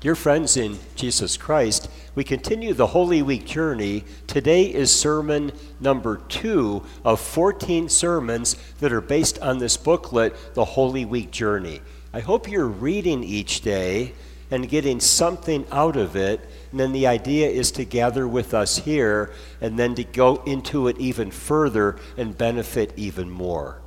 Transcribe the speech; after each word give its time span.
Dear 0.00 0.14
friends 0.14 0.56
in 0.56 0.78
Jesus 0.94 1.36
Christ, 1.36 1.90
we 2.14 2.22
continue 2.22 2.72
the 2.72 2.86
Holy 2.86 3.20
Week 3.20 3.44
journey. 3.44 4.04
Today 4.28 4.62
is 4.62 4.94
sermon 4.94 5.50
number 5.80 6.18
two 6.28 6.84
of 7.04 7.18
14 7.18 7.88
sermons 7.88 8.54
that 8.78 8.92
are 8.92 9.00
based 9.00 9.40
on 9.40 9.58
this 9.58 9.76
booklet, 9.76 10.54
The 10.54 10.64
Holy 10.64 11.04
Week 11.04 11.32
Journey. 11.32 11.80
I 12.12 12.20
hope 12.20 12.48
you're 12.48 12.68
reading 12.68 13.24
each 13.24 13.62
day 13.62 14.12
and 14.52 14.68
getting 14.68 15.00
something 15.00 15.66
out 15.72 15.96
of 15.96 16.14
it. 16.14 16.48
And 16.70 16.78
then 16.78 16.92
the 16.92 17.08
idea 17.08 17.48
is 17.48 17.72
to 17.72 17.84
gather 17.84 18.28
with 18.28 18.54
us 18.54 18.78
here 18.78 19.32
and 19.60 19.76
then 19.76 19.96
to 19.96 20.04
go 20.04 20.36
into 20.44 20.86
it 20.86 20.96
even 20.98 21.32
further 21.32 21.96
and 22.16 22.38
benefit 22.38 22.92
even 22.94 23.28
more. 23.28 23.80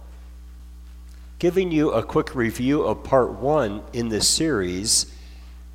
Giving 1.39 1.71
you 1.71 1.91
a 1.91 2.03
quick 2.03 2.35
review 2.35 2.81
of 2.81 3.01
part 3.01 3.31
one 3.31 3.81
in 3.93 4.09
this 4.09 4.27
series 4.27 5.05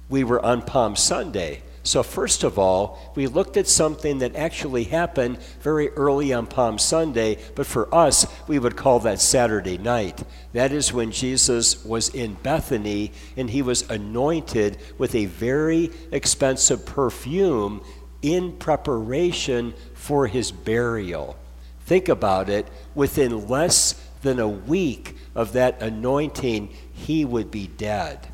we 0.08 0.24
were 0.24 0.44
on 0.44 0.62
Palm 0.62 0.96
Sunday. 0.96 1.62
So, 1.82 2.02
first 2.02 2.42
of 2.42 2.58
all, 2.58 2.98
we 3.14 3.28
looked 3.28 3.56
at 3.56 3.68
something 3.68 4.18
that 4.18 4.34
actually 4.34 4.84
happened 4.84 5.38
very 5.60 5.88
early 5.90 6.32
on 6.32 6.48
Palm 6.48 6.80
Sunday, 6.80 7.38
but 7.54 7.64
for 7.64 7.94
us, 7.94 8.26
we 8.48 8.58
would 8.58 8.74
call 8.74 8.98
that 9.00 9.20
Saturday 9.20 9.78
night. 9.78 10.24
That 10.52 10.72
is 10.72 10.92
when 10.92 11.12
Jesus 11.12 11.84
was 11.84 12.08
in 12.08 12.34
Bethany 12.42 13.12
and 13.36 13.48
he 13.48 13.62
was 13.62 13.88
anointed 13.88 14.78
with 14.98 15.14
a 15.14 15.26
very 15.26 15.92
expensive 16.10 16.84
perfume 16.84 17.82
in 18.20 18.56
preparation 18.56 19.72
for 19.94 20.26
his 20.26 20.50
burial. 20.50 21.36
Think 21.84 22.08
about 22.08 22.48
it 22.48 22.66
within 22.96 23.46
less 23.46 23.94
than 24.22 24.40
a 24.40 24.48
week 24.48 25.16
of 25.36 25.52
that 25.52 25.80
anointing, 25.80 26.74
he 26.92 27.24
would 27.24 27.52
be 27.52 27.68
dead. 27.68 28.26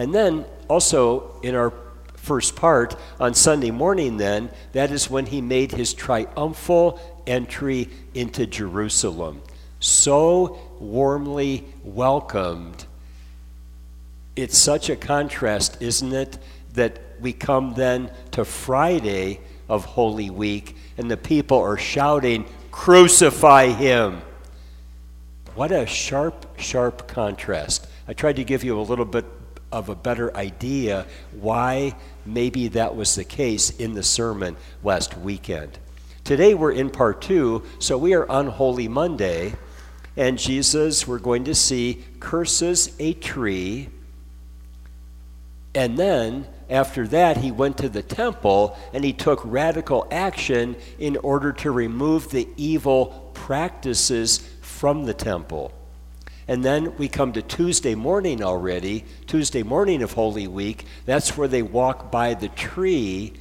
And 0.00 0.14
then 0.14 0.46
also 0.66 1.38
in 1.42 1.54
our 1.54 1.74
first 2.16 2.56
part 2.56 2.96
on 3.20 3.34
Sunday 3.34 3.70
morning, 3.70 4.16
then, 4.16 4.48
that 4.72 4.90
is 4.90 5.10
when 5.10 5.26
he 5.26 5.42
made 5.42 5.72
his 5.72 5.92
triumphal 5.92 6.98
entry 7.26 7.90
into 8.14 8.46
Jerusalem. 8.46 9.42
So 9.78 10.58
warmly 10.80 11.66
welcomed. 11.84 12.86
It's 14.36 14.56
such 14.56 14.88
a 14.88 14.96
contrast, 14.96 15.76
isn't 15.82 16.14
it, 16.14 16.38
that 16.72 16.98
we 17.20 17.34
come 17.34 17.74
then 17.74 18.10
to 18.30 18.46
Friday 18.46 19.40
of 19.68 19.84
Holy 19.84 20.30
Week 20.30 20.76
and 20.96 21.10
the 21.10 21.18
people 21.18 21.58
are 21.58 21.76
shouting, 21.76 22.46
Crucify 22.70 23.66
him! 23.66 24.22
What 25.54 25.72
a 25.72 25.84
sharp, 25.84 26.58
sharp 26.58 27.06
contrast. 27.06 27.86
I 28.08 28.14
tried 28.14 28.36
to 28.36 28.44
give 28.44 28.64
you 28.64 28.80
a 28.80 28.82
little 28.82 29.04
bit 29.04 29.26
of 29.72 29.88
a 29.88 29.94
better 29.94 30.36
idea 30.36 31.06
why 31.32 31.94
maybe 32.26 32.68
that 32.68 32.96
was 32.96 33.14
the 33.14 33.24
case 33.24 33.70
in 33.70 33.94
the 33.94 34.02
sermon 34.02 34.56
last 34.82 35.16
weekend. 35.18 35.78
Today 36.24 36.54
we're 36.54 36.72
in 36.72 36.90
part 36.90 37.22
two, 37.22 37.62
so 37.78 37.96
we 37.96 38.14
are 38.14 38.28
on 38.28 38.46
Holy 38.46 38.88
Monday, 38.88 39.54
and 40.16 40.38
Jesus, 40.38 41.06
we're 41.06 41.18
going 41.18 41.44
to 41.44 41.54
see, 41.54 42.04
curses 42.18 42.94
a 42.98 43.14
tree. 43.14 43.88
And 45.74 45.96
then, 45.96 46.46
after 46.68 47.06
that, 47.08 47.38
he 47.38 47.50
went 47.50 47.78
to 47.78 47.88
the 47.88 48.02
temple 48.02 48.76
and 48.92 49.04
he 49.04 49.12
took 49.12 49.40
radical 49.44 50.06
action 50.10 50.76
in 50.98 51.16
order 51.18 51.52
to 51.54 51.70
remove 51.70 52.30
the 52.30 52.48
evil 52.56 53.30
practices 53.34 54.38
from 54.60 55.04
the 55.04 55.14
temple. 55.14 55.72
And 56.50 56.64
then 56.64 56.96
we 56.96 57.06
come 57.06 57.32
to 57.34 57.42
Tuesday 57.42 57.94
morning 57.94 58.42
already, 58.42 59.04
Tuesday 59.28 59.62
morning 59.62 60.02
of 60.02 60.14
Holy 60.14 60.48
Week. 60.48 60.84
That's 61.06 61.36
where 61.36 61.46
they 61.46 61.62
walk 61.62 62.10
by 62.10 62.34
the 62.34 62.48
tree 62.48 63.34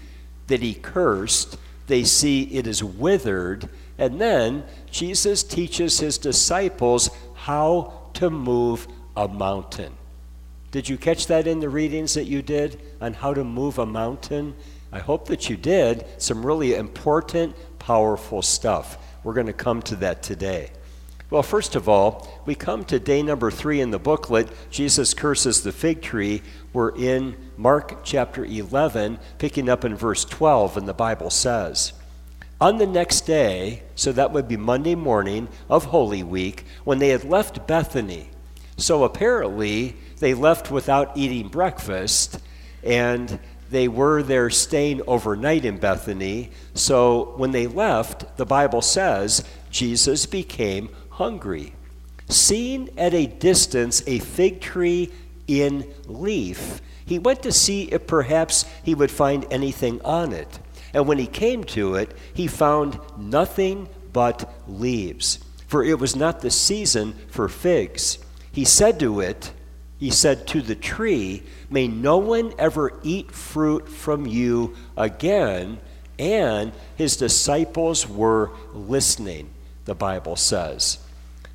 that 0.46 0.62
he 0.62 0.76
cursed. 0.76 1.58
They 1.88 2.04
see 2.04 2.44
it 2.44 2.68
is 2.68 2.84
withered. 2.84 3.68
And 3.98 4.22
then 4.22 4.64
Jesus 4.92 5.42
teaches 5.42 6.00
his 6.00 6.20
disciples 6.20 7.10
how 7.34 8.12
to 8.14 8.30
move 8.30 8.88
a 9.18 9.28
mountain. 9.28 9.98
Did 10.70 10.88
you 10.88 10.96
catch 10.96 11.26
that 11.28 11.48
in 11.48 11.62
the 11.62 11.70
readings 11.70 12.14
that 12.14 12.26
you 12.26 12.44
did 12.44 12.80
on 13.02 13.16
how 13.16 13.34
to 13.34 13.44
move 13.44 13.80
a 13.80 13.88
mountain? 13.88 14.54
I 14.92 15.00
hope 15.00 15.30
that 15.30 15.50
you 15.50 15.58
did. 15.58 16.06
Some 16.20 16.46
really 16.46 16.76
important, 16.76 17.56
powerful 17.80 18.44
stuff. 18.44 19.00
We're 19.24 19.34
going 19.34 19.48
to 19.48 19.54
come 19.54 19.82
to 19.82 19.96
that 19.96 20.22
today. 20.22 20.70
Well, 21.32 21.44
first 21.44 21.76
of 21.76 21.88
all, 21.88 22.28
we 22.48 22.56
come 22.56 22.84
to 22.86 23.00
day 23.00 23.22
number 23.22 23.52
three 23.52 23.82
in 23.82 23.92
the 23.92 24.00
booklet. 24.00 24.50
Jesus 24.72 25.14
curses 25.14 25.62
the 25.62 25.72
fig 25.72 26.02
tree. 26.02 26.42
We're 26.74 26.96
in 26.98 27.36
Mark 27.56 28.04
chapter 28.04 28.44
11, 28.44 29.20
picking 29.38 29.70
up 29.70 29.86
in 29.86 29.96
verse 29.96 30.26
12, 30.26 30.78
and 30.78 30.88
the 30.88 30.94
Bible 30.94 31.30
says, 31.30 31.94
On 32.60 32.80
the 32.80 32.88
next 32.88 33.28
day, 33.28 33.84
so 33.94 34.12
that 34.12 34.32
would 34.32 34.48
be 34.48 34.58
Monday 34.58 34.96
morning 34.96 35.50
of 35.70 35.86
Holy 35.86 36.24
Week, 36.24 36.66
when 36.84 36.98
they 36.98 37.10
had 37.10 37.24
left 37.24 37.68
Bethany. 37.68 38.32
So 38.78 39.04
apparently, 39.04 39.98
they 40.18 40.34
left 40.34 40.72
without 40.72 41.16
eating 41.16 41.50
breakfast, 41.50 42.40
and 42.84 43.38
they 43.70 43.88
were 43.88 44.24
there 44.24 44.50
staying 44.50 45.04
overnight 45.06 45.64
in 45.64 45.78
Bethany. 45.78 46.50
So 46.74 47.36
when 47.38 47.52
they 47.52 47.68
left, 47.68 48.38
the 48.38 48.48
Bible 48.48 48.82
says 48.82 49.48
Jesus 49.70 50.26
became 50.26 50.90
hungry. 51.20 51.74
Seeing 52.30 52.90
at 52.98 53.14
a 53.14 53.28
distance 53.28 54.02
a 54.08 54.20
fig 54.20 54.62
tree 54.62 55.12
in 55.48 55.86
leaf, 56.08 56.80
he 57.06 57.20
went 57.20 57.44
to 57.44 57.52
see 57.52 57.84
if 57.92 58.08
perhaps 58.08 58.64
he 58.86 58.96
would 58.96 59.12
find 59.12 59.46
anything 59.52 60.00
on 60.06 60.32
it. 60.32 60.60
And 60.94 61.08
when 61.08 61.18
he 61.18 61.28
came 61.28 61.66
to 61.76 61.96
it, 61.96 62.16
he 62.34 62.48
found 62.48 62.98
nothing 63.18 63.90
but 64.14 64.50
leaves, 64.66 65.40
for 65.68 65.84
it 65.84 66.00
was 66.00 66.16
not 66.16 66.40
the 66.40 66.50
season 66.50 67.16
for 67.28 67.50
figs. 67.50 68.18
He 68.54 68.64
said 68.64 68.98
to 69.02 69.20
it, 69.20 69.52
he 69.98 70.12
said 70.12 70.48
to 70.48 70.62
the 70.62 70.76
tree, 70.76 71.44
May 71.70 71.90
no 71.90 72.18
one 72.18 72.54
ever 72.58 72.98
eat 73.04 73.32
fruit 73.32 73.90
from 73.90 74.26
you 74.26 74.74
again. 74.96 75.80
And 76.18 76.72
his 76.96 77.18
disciples 77.18 78.08
were 78.08 78.52
listening, 78.74 79.50
the 79.84 79.96
Bible 79.96 80.38
says. 80.38 81.00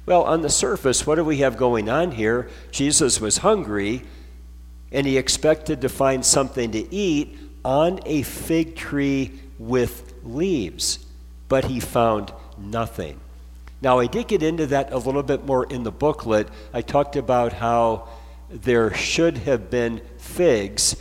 Well, 0.07 0.25
on 0.25 0.43
the 0.43 0.51
surface, 0.51 1.07
what 1.07 1.15
do 1.15 1.25
we 1.25 1.39
have 1.39 1.57
going 1.57 1.89
on 1.89 2.13
here? 2.13 2.51
Jesus 2.71 3.21
was 3.21 3.39
hungry 3.39 4.03
and 4.93 5.07
he 5.07 5.19
expected 5.19 5.81
to 5.81 5.89
find 5.89 6.25
something 6.25 6.71
to 6.73 6.95
eat 6.95 7.39
on 7.65 8.01
a 8.05 8.23
fig 8.23 8.77
tree 8.77 9.41
with 9.59 10.15
leaves, 10.23 11.05
but 11.49 11.65
he 11.65 11.81
found 11.81 12.33
nothing. 12.59 13.21
Now, 13.81 13.99
I 13.99 14.07
did 14.07 14.29
get 14.29 14.43
into 14.43 14.67
that 14.67 14.93
a 14.93 14.99
little 14.99 15.23
bit 15.23 15.45
more 15.45 15.65
in 15.65 15.83
the 15.83 15.91
booklet. 15.91 16.49
I 16.73 16.81
talked 16.81 17.17
about 17.17 17.55
how 17.55 18.09
there 18.51 18.95
should 18.95 19.39
have 19.39 19.69
been 19.69 20.01
figs, 20.19 20.97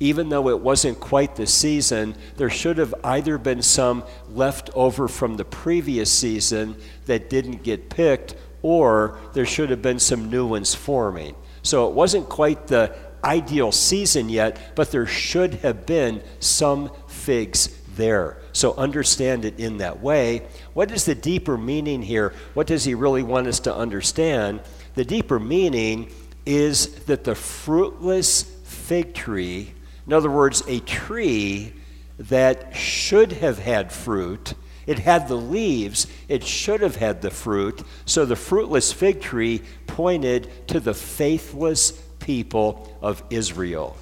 even 0.00 0.28
though 0.28 0.48
it 0.48 0.60
wasn't 0.60 0.98
quite 0.98 1.36
the 1.36 1.46
season. 1.46 2.16
There 2.36 2.50
should 2.50 2.78
have 2.78 2.94
either 3.04 3.38
been 3.38 3.62
some 3.62 4.02
left 4.28 4.70
over 4.74 5.08
from 5.08 5.36
the 5.36 5.44
previous 5.44 6.12
season 6.12 6.76
that 7.06 7.30
didn't 7.30 7.62
get 7.62 7.88
picked, 7.90 8.34
or 8.66 9.16
there 9.32 9.46
should 9.46 9.70
have 9.70 9.80
been 9.80 10.00
some 10.00 10.28
new 10.28 10.44
ones 10.44 10.74
forming. 10.74 11.36
So 11.62 11.88
it 11.88 11.94
wasn't 11.94 12.28
quite 12.28 12.66
the 12.66 12.96
ideal 13.22 13.70
season 13.70 14.28
yet, 14.28 14.74
but 14.74 14.90
there 14.90 15.06
should 15.06 15.54
have 15.54 15.86
been 15.86 16.20
some 16.40 16.90
figs 17.06 17.68
there. 17.94 18.38
So 18.52 18.74
understand 18.74 19.44
it 19.44 19.60
in 19.60 19.76
that 19.76 20.02
way. 20.02 20.48
What 20.74 20.90
is 20.90 21.04
the 21.04 21.14
deeper 21.14 21.56
meaning 21.56 22.02
here? 22.02 22.34
What 22.54 22.66
does 22.66 22.82
he 22.82 22.94
really 22.94 23.22
want 23.22 23.46
us 23.46 23.60
to 23.60 23.74
understand? 23.74 24.62
The 24.96 25.04
deeper 25.04 25.38
meaning 25.38 26.10
is 26.44 27.04
that 27.04 27.22
the 27.22 27.36
fruitless 27.36 28.42
fig 28.64 29.14
tree, 29.14 29.74
in 30.08 30.12
other 30.12 30.30
words, 30.30 30.64
a 30.66 30.80
tree 30.80 31.72
that 32.18 32.74
should 32.74 33.30
have 33.30 33.60
had 33.60 33.92
fruit, 33.92 34.54
it 34.86 35.00
had 35.00 35.28
the 35.28 35.36
leaves, 35.36 36.06
it 36.28 36.44
should 36.44 36.80
have 36.80 36.96
had 36.96 37.22
the 37.22 37.30
fruit. 37.30 37.82
So 38.04 38.24
the 38.24 38.36
fruitless 38.36 38.92
fig 38.92 39.20
tree 39.20 39.62
pointed 39.86 40.68
to 40.68 40.80
the 40.80 40.94
faithless 40.94 41.92
people 42.20 42.96
of 43.02 43.22
Israel. 43.30 43.96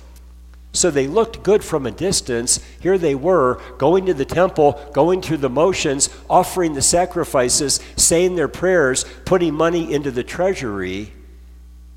So 0.74 0.90
they 0.90 1.06
looked 1.06 1.44
good 1.44 1.62
from 1.62 1.86
a 1.86 1.92
distance. 1.92 2.58
Here 2.80 2.98
they 2.98 3.14
were, 3.14 3.62
going 3.78 4.06
to 4.06 4.14
the 4.14 4.24
temple, 4.24 4.80
going 4.92 5.22
through 5.22 5.36
the 5.36 5.48
motions, 5.48 6.10
offering 6.28 6.74
the 6.74 6.82
sacrifices, 6.82 7.80
saying 7.96 8.34
their 8.34 8.48
prayers, 8.48 9.04
putting 9.24 9.54
money 9.54 9.92
into 9.92 10.10
the 10.10 10.24
treasury. 10.24 11.12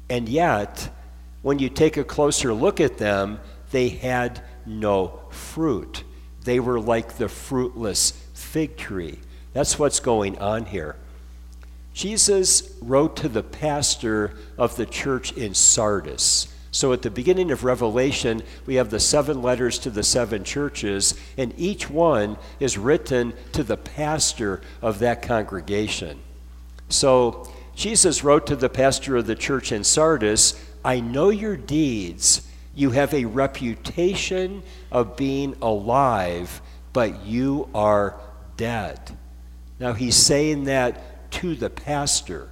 And 0.10 0.30
yet, 0.30 0.90
when 1.42 1.58
you 1.58 1.70
take 1.70 1.98
a 1.98 2.04
closer 2.04 2.54
look 2.54 2.80
at 2.80 3.00
them, 3.00 3.40
they 3.72 3.90
had 3.90 4.44
no 4.66 5.22
fruit. 5.32 6.04
They 6.44 6.60
were 6.60 6.80
like 6.80 7.18
the 7.18 7.30
fruitless 7.30 8.14
fig 8.48 8.78
tree. 8.78 9.20
That's 9.54 9.78
what's 9.78 10.00
going 10.00 10.38
on 10.40 10.66
here. 10.66 10.96
Jesus 11.94 12.74
wrote 12.82 13.16
to 13.18 13.28
the 13.28 13.44
pastor 13.44 14.34
of 14.58 14.76
the 14.78 14.86
church 14.86 15.32
in 15.34 15.54
Sardis. 15.54 16.48
So 16.72 16.94
at 16.94 17.02
the 17.02 17.10
beginning 17.10 17.52
of 17.52 17.64
Revelation, 17.64 18.44
we 18.66 18.76
have 18.76 18.90
the 18.90 19.00
seven 19.00 19.42
letters 19.42 19.80
to 19.80 19.90
the 19.90 20.04
seven 20.04 20.44
churches, 20.44 21.20
and 21.38 21.54
each 21.58 21.90
one 21.90 22.38
is 22.60 22.78
written 22.78 23.34
to 23.54 23.64
the 23.64 23.78
pastor 23.78 24.62
of 24.82 25.00
that 25.00 25.22
congregation. 25.22 26.20
So 26.90 27.52
Jesus 27.76 28.24
wrote 28.24 28.48
to 28.48 28.56
the 28.56 28.70
pastor 28.70 29.18
of 29.18 29.28
the 29.28 29.36
church 29.36 29.72
in 29.72 29.84
Sardis, 29.84 30.64
I 30.86 31.00
know 31.00 31.30
your 31.30 31.58
deeds. 31.58 32.48
You 32.76 32.92
have 32.92 33.14
a 33.14 33.26
reputation 33.26 34.62
of 34.92 35.18
being 35.18 35.56
alive, 35.62 36.62
but 36.94 37.26
you 37.26 37.70
are 37.74 38.20
dead. 38.58 39.00
Now 39.80 39.94
he's 39.94 40.16
saying 40.16 40.66
that 40.66 41.32
to 41.32 41.56
the 41.56 41.70
pastor 41.70 42.50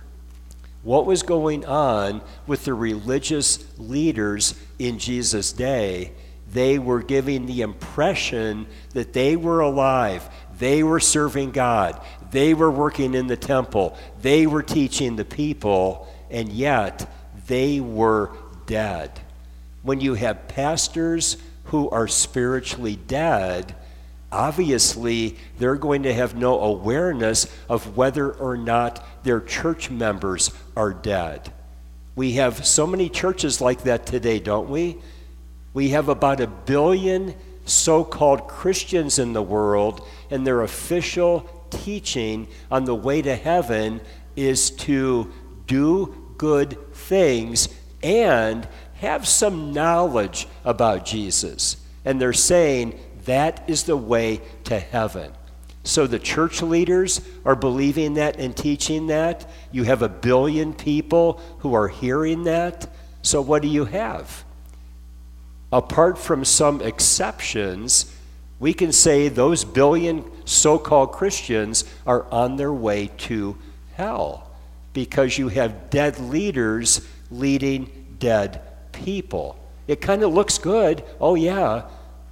what 0.85 1.07
was 1.07 1.23
going 1.23 1.65
on 1.65 2.21
with 2.45 2.63
the 2.65 2.73
religious 2.73 3.65
leaders 3.79 4.53
in 4.77 4.99
Jesus' 4.99 5.51
day. 5.51 6.11
They 6.53 6.77
were 6.77 7.01
giving 7.01 7.47
the 7.47 7.61
impression 7.61 8.67
that 8.93 9.11
they 9.11 9.35
were 9.35 9.61
alive, 9.61 10.29
they 10.59 10.83
were 10.83 10.99
serving 10.99 11.51
God, 11.51 11.99
they 12.31 12.53
were 12.53 12.69
working 12.69 13.15
in 13.15 13.25
the 13.25 13.35
temple, 13.35 13.97
they 14.21 14.45
were 14.45 14.61
teaching 14.61 15.15
the 15.15 15.25
people, 15.25 16.07
and 16.29 16.49
yet 16.49 17.11
they 17.47 17.79
were 17.79 18.29
dead. 18.67 19.19
When 19.81 19.99
you 19.99 20.13
have 20.13 20.47
pastors 20.47 21.37
who 21.65 21.89
are 21.89 22.07
spiritually 22.07 22.95
dead, 22.95 23.75
obviously 24.31 25.37
they're 25.57 25.75
going 25.75 26.03
to 26.03 26.13
have 26.13 26.35
no 26.35 26.59
awareness 26.59 27.47
of 27.69 27.95
whether 27.97 28.31
or 28.31 28.57
not 28.57 29.05
their 29.23 29.41
church 29.41 29.89
members 29.89 30.51
are 30.75 30.93
dead. 30.93 31.51
We 32.15 32.33
have 32.33 32.65
so 32.65 32.87
many 32.87 33.09
churches 33.09 33.61
like 33.61 33.83
that 33.83 34.05
today, 34.05 34.39
don't 34.39 34.69
we? 34.69 34.97
We 35.73 35.89
have 35.89 36.07
about 36.07 36.39
a 36.39 36.47
billion 36.47 37.35
so 37.65 38.03
called 38.03 38.47
Christians 38.47 39.19
in 39.19 39.33
the 39.33 39.41
world, 39.41 40.07
and 40.29 40.45
their 40.45 40.61
official 40.61 41.49
teaching 41.69 42.47
on 42.71 42.85
the 42.85 42.95
way 42.95 43.21
to 43.21 43.35
heaven 43.35 44.01
is 44.35 44.69
to 44.71 45.31
do 45.67 46.15
good 46.37 46.77
things 46.93 47.69
and 48.03 48.67
have 48.95 49.27
some 49.27 49.73
knowledge 49.73 50.47
about 50.63 51.05
Jesus. 51.05 51.77
And 52.05 52.21
they're 52.21 52.33
saying 52.33 52.99
that 53.25 53.63
is 53.67 53.83
the 53.83 53.97
way 53.97 54.41
to 54.65 54.79
heaven. 54.79 55.31
So 55.83 56.07
the 56.07 56.19
church 56.19 56.63
leaders 56.63 57.21
are 57.45 57.55
believing 57.55 58.15
that 58.15 58.39
and 58.39 58.57
teaching 58.57 59.07
that. 59.07 59.47
You 59.71 59.83
have 59.83 60.01
a 60.01 60.09
billion 60.09 60.73
people 60.73 61.39
who 61.59 61.75
are 61.75 61.87
hearing 61.87 62.43
that. 62.45 62.89
So 63.21 63.39
what 63.41 63.61
do 63.61 63.67
you 63.67 63.85
have? 63.85 64.43
Apart 65.71 66.17
from 66.17 66.43
some 66.43 66.81
exceptions, 66.81 68.11
we 68.59 68.73
can 68.73 68.91
say 68.91 69.29
those 69.29 69.63
billion 69.63 70.23
so 70.45 70.79
called 70.79 71.11
Christians 71.11 71.83
are 72.07 72.25
on 72.31 72.55
their 72.55 72.73
way 72.73 73.11
to 73.17 73.57
hell 73.93 74.49
because 74.93 75.37
you 75.37 75.49
have 75.49 75.89
dead 75.89 76.19
leaders 76.19 77.05
leading 77.29 77.91
dead 78.17 78.61
people. 78.91 79.59
It 79.87 80.01
kind 80.01 80.23
of 80.23 80.33
looks 80.33 80.57
good. 80.57 81.03
Oh, 81.19 81.35
yeah, 81.35 81.83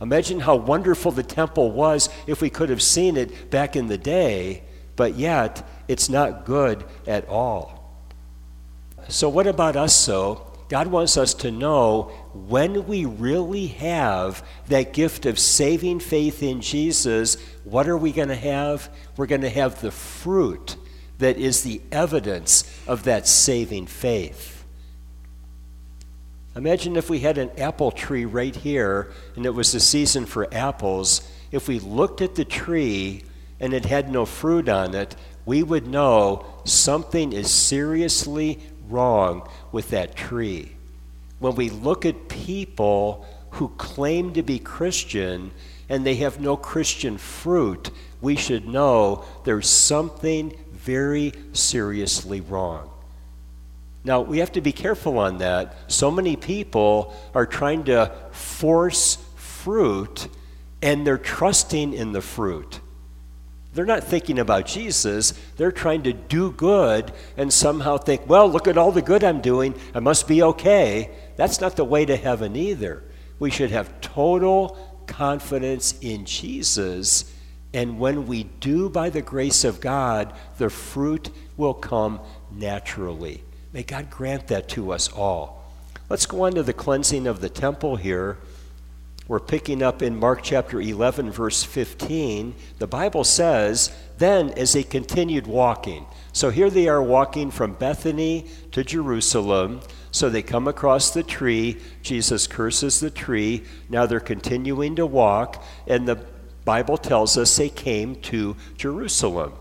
Imagine 0.04 0.42
how 0.42 0.58
wonderful 0.58 1.12
the 1.12 1.24
temple 1.24 1.72
was 1.72 2.10
if 2.28 2.42
we 2.42 2.50
could 2.50 2.68
have 2.68 2.82
seen 2.82 3.16
it 3.16 3.50
back 3.50 3.78
in 3.78 3.88
the 3.88 3.98
day, 3.98 4.64
but 4.98 5.16
yet 5.16 5.66
it's 5.88 6.10
not 6.10 6.44
good 6.44 6.84
at 7.08 7.26
all. 7.30 7.98
So, 9.08 9.30
what 9.30 9.48
about 9.48 9.78
us, 9.78 9.96
so? 9.96 10.52
God 10.68 10.88
wants 10.88 11.16
us 11.16 11.34
to 11.36 11.52
know 11.52 12.12
when 12.34 12.86
we 12.86 13.06
really 13.06 13.68
have 13.68 14.44
that 14.68 14.92
gift 14.92 15.26
of 15.26 15.40
saving 15.40 16.02
faith 16.02 16.44
in 16.44 16.60
Jesus, 16.60 17.38
what 17.64 17.88
are 17.88 17.98
we 17.98 18.12
going 18.12 18.28
to 18.28 18.36
have? 18.36 18.90
We're 19.16 19.28
going 19.28 19.42
to 19.42 19.50
have 19.50 19.80
the 19.80 19.92
fruit 19.92 20.76
that 21.20 21.38
is 21.38 21.64
the 21.64 21.82
evidence 21.94 22.66
of 22.88 23.04
that 23.04 23.26
saving 23.26 23.88
faith. 23.88 24.53
Imagine 26.56 26.96
if 26.96 27.10
we 27.10 27.20
had 27.20 27.38
an 27.38 27.50
apple 27.58 27.92
tree 27.92 28.26
right 28.26 28.56
here 28.56 29.12
and 29.36 29.46
it 29.46 29.56
was 29.56 29.72
the 29.72 29.80
season 29.80 30.26
for 30.26 30.54
apples. 30.54 31.28
If 31.52 31.68
we 31.68 31.80
looked 31.80 32.22
at 32.22 32.36
the 32.36 32.46
tree 32.46 33.24
and 33.60 33.74
it 33.74 33.86
had 33.86 34.12
no 34.12 34.26
fruit 34.26 34.70
on 34.70 34.94
it, 34.94 35.16
we 35.46 35.64
would 35.64 35.88
know 35.88 36.46
something 36.64 37.34
is 37.34 37.50
seriously 37.50 38.60
wrong 38.88 39.48
with 39.72 39.90
that 39.90 40.16
tree. 40.16 40.74
When 41.40 41.56
we 41.56 41.70
look 41.70 42.06
at 42.06 42.30
people 42.30 43.26
who 43.52 43.70
claim 43.70 44.34
to 44.34 44.44
be 44.44 44.60
Christian 44.60 45.52
and 45.90 46.06
they 46.06 46.16
have 46.16 46.40
no 46.40 46.56
Christian 46.56 47.18
fruit, 47.18 47.90
we 48.22 48.36
should 48.36 48.68
know 48.68 49.26
there's 49.44 49.68
something 49.68 50.56
very 50.72 51.34
seriously 51.52 52.42
wrong. 52.42 52.93
Now, 54.06 54.22
we 54.22 54.40
have 54.40 54.52
to 54.54 54.62
be 54.62 54.72
careful 54.72 55.18
on 55.18 55.38
that. 55.38 55.76
So 55.88 56.12
many 56.12 56.36
people 56.36 57.16
are 57.34 57.46
trying 57.46 57.86
to 57.86 58.12
force 58.32 59.18
fruit 59.36 60.28
and 60.82 61.08
they're 61.08 61.18
trusting 61.18 61.94
in 61.94 62.12
the 62.12 62.22
fruit. 62.22 62.82
They're 63.74 63.86
not 63.86 64.04
thinking 64.04 64.38
about 64.38 64.68
Jesus. 64.68 65.34
They're 65.58 65.72
trying 65.72 66.04
to 66.04 66.14
do 66.14 66.52
good 66.52 67.12
and 67.38 67.52
somehow 67.52 67.98
think, 67.98 68.28
well, 68.28 68.48
look 68.48 68.68
at 68.68 68.78
all 68.78 68.92
the 68.92 69.02
good 69.02 69.24
I'm 69.24 69.42
doing. 69.42 69.74
I 69.96 70.00
must 70.00 70.28
be 70.28 70.44
okay. 70.44 71.10
That's 71.38 71.62
not 71.62 71.76
the 71.76 71.86
way 71.86 72.06
to 72.06 72.16
heaven 72.16 72.56
either. 72.56 73.04
We 73.40 73.50
should 73.50 73.72
have 73.72 74.02
total 74.02 74.78
confidence 75.08 75.98
in 76.02 76.26
Jesus. 76.26 77.34
And 77.74 78.00
when 78.00 78.28
we 78.28 78.44
do 78.44 78.90
by 78.90 79.10
the 79.10 79.24
grace 79.24 79.64
of 79.64 79.82
God, 79.82 80.34
the 80.58 80.70
fruit 80.70 81.32
will 81.58 81.74
come 81.74 82.20
naturally. 82.52 83.44
May 83.74 83.82
God 83.82 84.12
grant 84.12 84.48
that 84.48 84.70
to 84.70 84.94
us 84.94 85.12
all. 85.12 85.64
Let's 86.08 86.28
go 86.28 86.44
on 86.44 86.54
to 86.54 86.64
the 86.64 86.74
cleansing 86.74 87.26
of 87.26 87.42
the 87.42 87.50
temple 87.50 87.96
here. 87.96 88.38
We're 89.28 89.40
picking 89.40 89.82
up 89.82 90.04
in 90.04 90.16
Mark 90.16 90.44
chapter 90.44 90.80
11, 90.80 91.32
verse 91.32 91.64
15. 91.64 92.54
The 92.78 92.86
Bible 92.86 93.24
says, 93.24 93.92
Then 94.20 94.52
as 94.52 94.74
they 94.74 94.84
continued 94.84 95.48
walking, 95.48 96.06
so 96.34 96.52
here 96.52 96.70
they 96.70 96.88
are 96.88 97.02
walking 97.02 97.50
from 97.50 97.74
Bethany 97.74 98.48
to 98.74 98.84
Jerusalem. 98.84 99.82
So 100.12 100.30
they 100.30 100.44
come 100.44 100.68
across 100.68 101.10
the 101.10 101.24
tree. 101.24 101.80
Jesus 102.04 102.46
curses 102.46 103.00
the 103.00 103.10
tree. 103.10 103.64
Now 103.90 104.06
they're 104.06 104.20
continuing 104.20 104.96
to 104.98 105.06
walk. 105.08 105.64
And 105.88 106.08
the 106.08 106.24
Bible 106.64 106.98
tells 106.98 107.38
us 107.38 107.56
they 107.56 107.70
came 107.70 108.16
to 108.22 108.56
Jerusalem. 108.78 109.54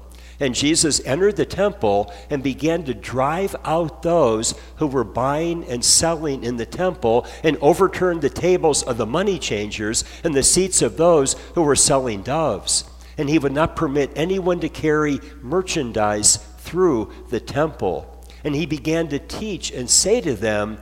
And 0.42 0.56
Jesus 0.56 1.00
entered 1.04 1.36
the 1.36 1.46
temple 1.46 2.12
and 2.28 2.42
began 2.42 2.82
to 2.86 2.94
drive 2.94 3.54
out 3.64 4.02
those 4.02 4.56
who 4.78 4.88
were 4.88 5.04
buying 5.04 5.64
and 5.66 5.84
selling 5.84 6.42
in 6.42 6.56
the 6.56 6.66
temple 6.66 7.28
and 7.44 7.56
overturned 7.58 8.22
the 8.22 8.28
tables 8.28 8.82
of 8.82 8.96
the 8.96 9.06
money 9.06 9.38
changers 9.38 10.02
and 10.24 10.34
the 10.34 10.42
seats 10.42 10.82
of 10.82 10.96
those 10.96 11.34
who 11.54 11.62
were 11.62 11.76
selling 11.76 12.22
doves. 12.22 12.82
And 13.16 13.28
he 13.28 13.38
would 13.38 13.52
not 13.52 13.76
permit 13.76 14.10
anyone 14.16 14.58
to 14.60 14.68
carry 14.68 15.20
merchandise 15.42 16.38
through 16.58 17.12
the 17.30 17.38
temple. 17.38 18.26
And 18.42 18.56
he 18.56 18.66
began 18.66 19.06
to 19.10 19.20
teach 19.20 19.70
and 19.70 19.88
say 19.88 20.20
to 20.22 20.34
them, 20.34 20.78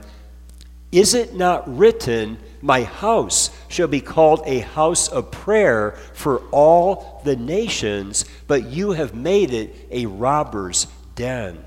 Is 0.91 1.13
it 1.13 1.35
not 1.35 1.77
written, 1.77 2.39
my 2.61 2.83
house 2.83 3.49
shall 3.67 3.87
be 3.87 4.01
called 4.01 4.41
a 4.45 4.59
house 4.59 5.07
of 5.07 5.31
prayer 5.31 5.91
for 6.13 6.39
all 6.51 7.21
the 7.23 7.35
nations, 7.35 8.25
but 8.47 8.65
you 8.65 8.91
have 8.91 9.13
made 9.13 9.51
it 9.51 9.75
a 9.89 10.05
robber's 10.05 10.87
den. 11.15 11.63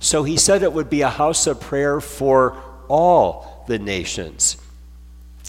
So 0.00 0.22
he 0.22 0.36
said 0.36 0.62
it 0.62 0.72
would 0.72 0.90
be 0.90 1.00
a 1.00 1.08
house 1.08 1.46
of 1.46 1.60
prayer 1.60 2.00
for 2.00 2.56
all 2.88 3.64
the 3.66 3.78
nations. 3.78 4.56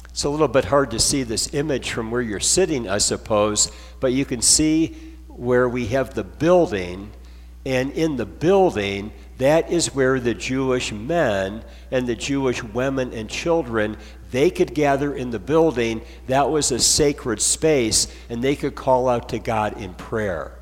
It's 0.09 0.23
a 0.23 0.29
little 0.29 0.47
bit 0.47 0.65
hard 0.65 0.91
to 0.91 0.99
see 0.99 1.23
this 1.23 1.53
image 1.53 1.91
from 1.91 2.09
where 2.09 2.21
you're 2.21 2.39
sitting, 2.39 2.89
I 2.89 2.97
suppose, 2.97 3.71
but 3.99 4.13
you 4.13 4.25
can 4.25 4.41
see 4.41 4.95
where 5.27 5.69
we 5.69 5.87
have 5.87 6.15
the 6.15 6.23
building, 6.23 7.11
and 7.65 7.91
in 7.91 8.15
the 8.15 8.25
building, 8.25 9.11
that 9.37 9.71
is 9.71 9.93
where 9.93 10.19
the 10.19 10.33
Jewish 10.33 10.91
men 10.91 11.63
and 11.91 12.07
the 12.07 12.15
Jewish 12.15 12.63
women 12.63 13.13
and 13.13 13.29
children 13.29 13.97
they 14.31 14.49
could 14.49 14.73
gather 14.73 15.15
in 15.15 15.31
the 15.31 15.39
building. 15.39 16.01
That 16.27 16.49
was 16.49 16.71
a 16.71 16.79
sacred 16.79 17.41
space, 17.41 18.07
and 18.29 18.43
they 18.43 18.55
could 18.55 18.75
call 18.75 19.07
out 19.07 19.29
to 19.29 19.39
God 19.39 19.79
in 19.79 19.93
prayer. 19.93 20.53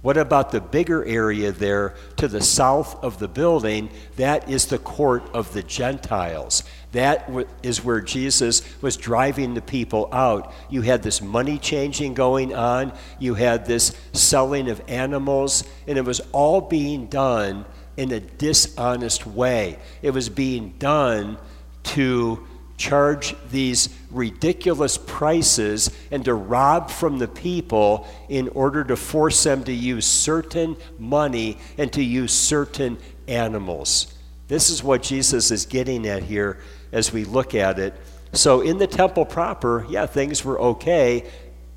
What 0.00 0.16
about 0.16 0.52
the 0.52 0.60
bigger 0.60 1.04
area 1.04 1.50
there 1.50 1.94
to 2.16 2.28
the 2.28 2.40
south 2.40 3.02
of 3.02 3.18
the 3.18 3.26
building? 3.26 3.90
That 4.16 4.48
is 4.48 4.66
the 4.66 4.78
court 4.78 5.28
of 5.34 5.52
the 5.52 5.62
Gentiles. 5.62 6.62
That 6.92 7.28
is 7.62 7.84
where 7.84 8.00
Jesus 8.00 8.62
was 8.80 8.96
driving 8.96 9.54
the 9.54 9.62
people 9.62 10.08
out. 10.12 10.52
You 10.70 10.82
had 10.82 11.02
this 11.02 11.20
money 11.20 11.58
changing 11.58 12.14
going 12.14 12.54
on, 12.54 12.92
you 13.18 13.34
had 13.34 13.66
this 13.66 13.96
selling 14.12 14.70
of 14.70 14.80
animals, 14.86 15.64
and 15.86 15.98
it 15.98 16.04
was 16.04 16.20
all 16.32 16.60
being 16.60 17.06
done 17.06 17.64
in 17.98 18.12
a 18.12 18.20
dishonest 18.20 19.26
way. 19.26 19.76
It 20.02 20.12
was 20.12 20.28
being 20.28 20.74
done 20.78 21.36
to 21.82 22.46
charge 22.76 23.34
these 23.50 23.88
ridiculous 24.12 24.96
prices 24.96 25.90
and 26.12 26.24
to 26.24 26.32
rob 26.32 26.90
from 26.90 27.18
the 27.18 27.26
people 27.26 28.06
in 28.28 28.48
order 28.50 28.84
to 28.84 28.94
force 28.94 29.42
them 29.42 29.64
to 29.64 29.72
use 29.72 30.06
certain 30.06 30.76
money 30.96 31.58
and 31.76 31.92
to 31.92 32.02
use 32.02 32.32
certain 32.32 32.96
animals. 33.26 34.14
This 34.46 34.70
is 34.70 34.82
what 34.82 35.02
Jesus 35.02 35.50
is 35.50 35.66
getting 35.66 36.06
at 36.06 36.22
here 36.22 36.60
as 36.92 37.12
we 37.12 37.24
look 37.24 37.52
at 37.52 37.80
it. 37.80 37.94
So, 38.32 38.60
in 38.60 38.78
the 38.78 38.86
temple 38.86 39.24
proper, 39.24 39.84
yeah, 39.90 40.06
things 40.06 40.44
were 40.44 40.60
okay. 40.60 41.28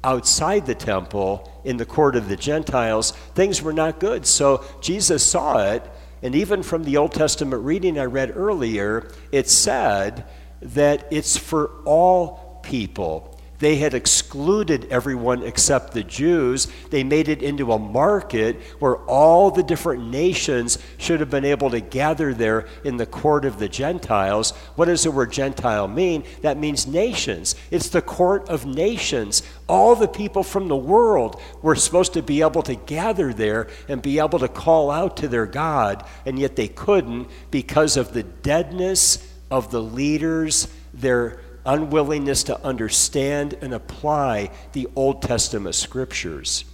Outside 0.04 0.68
the 0.68 0.76
temple, 0.76 1.52
in 1.64 1.78
the 1.78 1.86
court 1.86 2.16
of 2.16 2.30
the 2.30 2.36
Gentiles, 2.36 3.12
things 3.34 3.62
were 3.62 3.74
not 3.74 4.00
good. 4.00 4.28
So, 4.28 4.64
Jesus 4.82 5.26
saw 5.26 5.72
it. 5.72 5.84
And 6.22 6.36
even 6.36 6.64
from 6.64 6.84
the 6.84 6.98
Old 6.98 7.14
Testament 7.14 7.64
reading 7.64 8.00
I 8.00 8.06
read 8.06 8.36
earlier, 8.36 9.12
it 9.32 9.50
said 9.50 10.26
that 10.62 11.08
it's 11.12 11.38
for 11.38 11.72
all 11.86 12.60
people. 12.64 13.31
They 13.62 13.76
had 13.76 13.94
excluded 13.94 14.88
everyone 14.90 15.44
except 15.44 15.94
the 15.94 16.04
Jews. 16.04 16.68
They 16.90 17.04
made 17.04 17.30
it 17.30 17.44
into 17.44 17.72
a 17.72 17.78
market 17.78 18.60
where 18.80 18.98
all 19.06 19.52
the 19.52 19.62
different 19.62 20.10
nations 20.10 20.80
should 20.98 21.20
have 21.20 21.30
been 21.30 21.46
able 21.46 21.70
to 21.70 21.80
gather 21.80 22.34
there 22.34 22.68
in 22.84 22.98
the 22.98 23.06
court 23.06 23.46
of 23.46 23.60
the 23.60 23.70
Gentiles. 23.70 24.50
What 24.76 24.86
does 24.86 25.04
the 25.04 25.12
word 25.12 25.32
Gentile 25.32 25.88
mean? 25.88 26.24
That 26.42 26.58
means 26.58 26.88
nations. 26.88 27.56
It's 27.70 27.90
the 27.90 28.02
court 28.02 28.50
of 28.50 28.66
nations. 28.66 29.44
All 29.70 29.96
the 29.96 30.08
people 30.08 30.42
from 30.42 30.68
the 30.68 30.76
world 30.76 31.40
were 31.62 31.76
supposed 31.76 32.14
to 32.14 32.24
be 32.24 32.42
able 32.42 32.64
to 32.64 32.74
gather 32.74 33.32
there 33.32 33.68
and 33.88 34.02
be 34.02 34.18
able 34.18 34.40
to 34.40 34.48
call 34.48 34.90
out 34.90 35.18
to 35.18 35.28
their 35.28 35.46
God, 35.46 36.04
and 36.26 36.40
yet 36.40 36.56
they 36.56 36.68
couldn't 36.68 37.30
because 37.52 37.96
of 37.96 38.12
the 38.12 38.24
deadness 38.24 39.20
of 39.52 39.70
the 39.70 39.84
leaders, 39.84 40.68
their 40.96 41.40
unwillingness 41.66 42.44
to 42.44 42.64
understand 42.64 43.56
and 43.62 43.74
apply 43.74 44.52
the 44.74 44.88
Old 44.96 45.22
Testament 45.22 45.76
scriptures. 45.76 46.66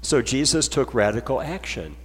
So 0.00 0.20
Jesus 0.20 0.68
took 0.68 0.94
radical 0.94 1.40
action. 1.40 1.96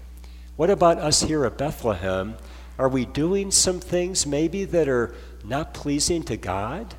What 0.56 0.70
about 0.70 1.00
us 1.00 1.24
here 1.24 1.46
at 1.46 1.58
Bethlehem? 1.58 2.38
Are 2.77 2.89
we 2.89 3.06
doing 3.06 3.51
some 3.51 3.79
things 3.79 4.25
maybe 4.25 4.65
that 4.65 4.88
are 4.88 5.15
not 5.44 5.74
pleasing 5.74 6.24
to 6.24 6.38
God? 6.38 6.96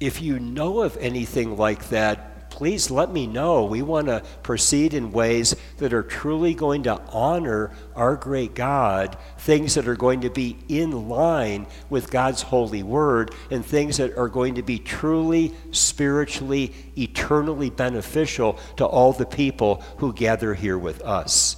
If 0.00 0.20
you 0.22 0.38
know 0.38 0.82
of 0.82 0.96
anything 0.98 1.56
like 1.56 1.88
that, 1.88 2.37
please 2.50 2.90
let 2.90 3.10
me 3.10 3.26
know. 3.26 3.64
We 3.64 3.82
want 3.82 4.08
to 4.08 4.22
proceed 4.42 4.94
in 4.94 5.12
ways 5.12 5.54
that 5.78 5.92
are 5.92 6.02
truly 6.02 6.54
going 6.54 6.84
to 6.84 7.00
honor 7.08 7.70
our 7.94 8.16
great 8.16 8.54
God, 8.54 9.16
things 9.38 9.74
that 9.74 9.88
are 9.88 9.96
going 9.96 10.22
to 10.22 10.30
be 10.30 10.58
in 10.68 11.08
line 11.08 11.66
with 11.90 12.10
God's 12.10 12.42
holy 12.42 12.82
word, 12.82 13.34
and 13.50 13.64
things 13.64 13.98
that 13.98 14.16
are 14.16 14.28
going 14.28 14.56
to 14.56 14.62
be 14.62 14.78
truly, 14.78 15.54
spiritually, 15.70 16.74
eternally 16.96 17.70
beneficial 17.70 18.58
to 18.76 18.84
all 18.84 19.12
the 19.12 19.26
people 19.26 19.82
who 19.98 20.12
gather 20.12 20.54
here 20.54 20.78
with 20.78 21.02
us. 21.02 21.56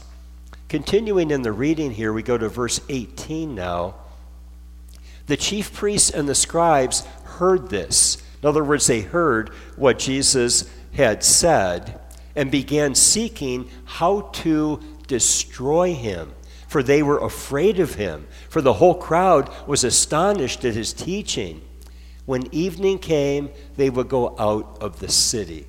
Continuing 0.68 1.30
in 1.30 1.42
the 1.42 1.52
reading 1.52 1.90
here, 1.90 2.12
we 2.12 2.22
go 2.22 2.38
to 2.38 2.48
verse 2.48 2.80
18 2.88 3.54
now. 3.54 3.96
The 5.26 5.36
chief 5.36 5.72
priests 5.72 6.10
and 6.10 6.28
the 6.28 6.34
scribes 6.34 7.04
heard 7.24 7.70
this. 7.70 8.22
In 8.42 8.48
other 8.48 8.64
words, 8.64 8.86
they 8.86 9.00
heard 9.00 9.50
what 9.76 9.98
Jesus 9.98 10.68
had 10.92 11.22
said 11.22 12.00
and 12.34 12.50
began 12.50 12.94
seeking 12.94 13.68
how 13.84 14.22
to 14.32 14.80
destroy 15.06 15.94
him. 15.94 16.32
For 16.68 16.82
they 16.82 17.02
were 17.02 17.18
afraid 17.18 17.80
of 17.80 17.94
him, 17.94 18.28
for 18.48 18.62
the 18.62 18.74
whole 18.74 18.94
crowd 18.94 19.50
was 19.66 19.82
astonished 19.82 20.64
at 20.64 20.74
his 20.74 20.92
teaching. 20.92 21.62
When 22.26 22.52
evening 22.54 23.00
came, 23.00 23.50
they 23.76 23.90
would 23.90 24.08
go 24.08 24.36
out 24.38 24.78
of 24.80 25.00
the 25.00 25.08
city. 25.08 25.66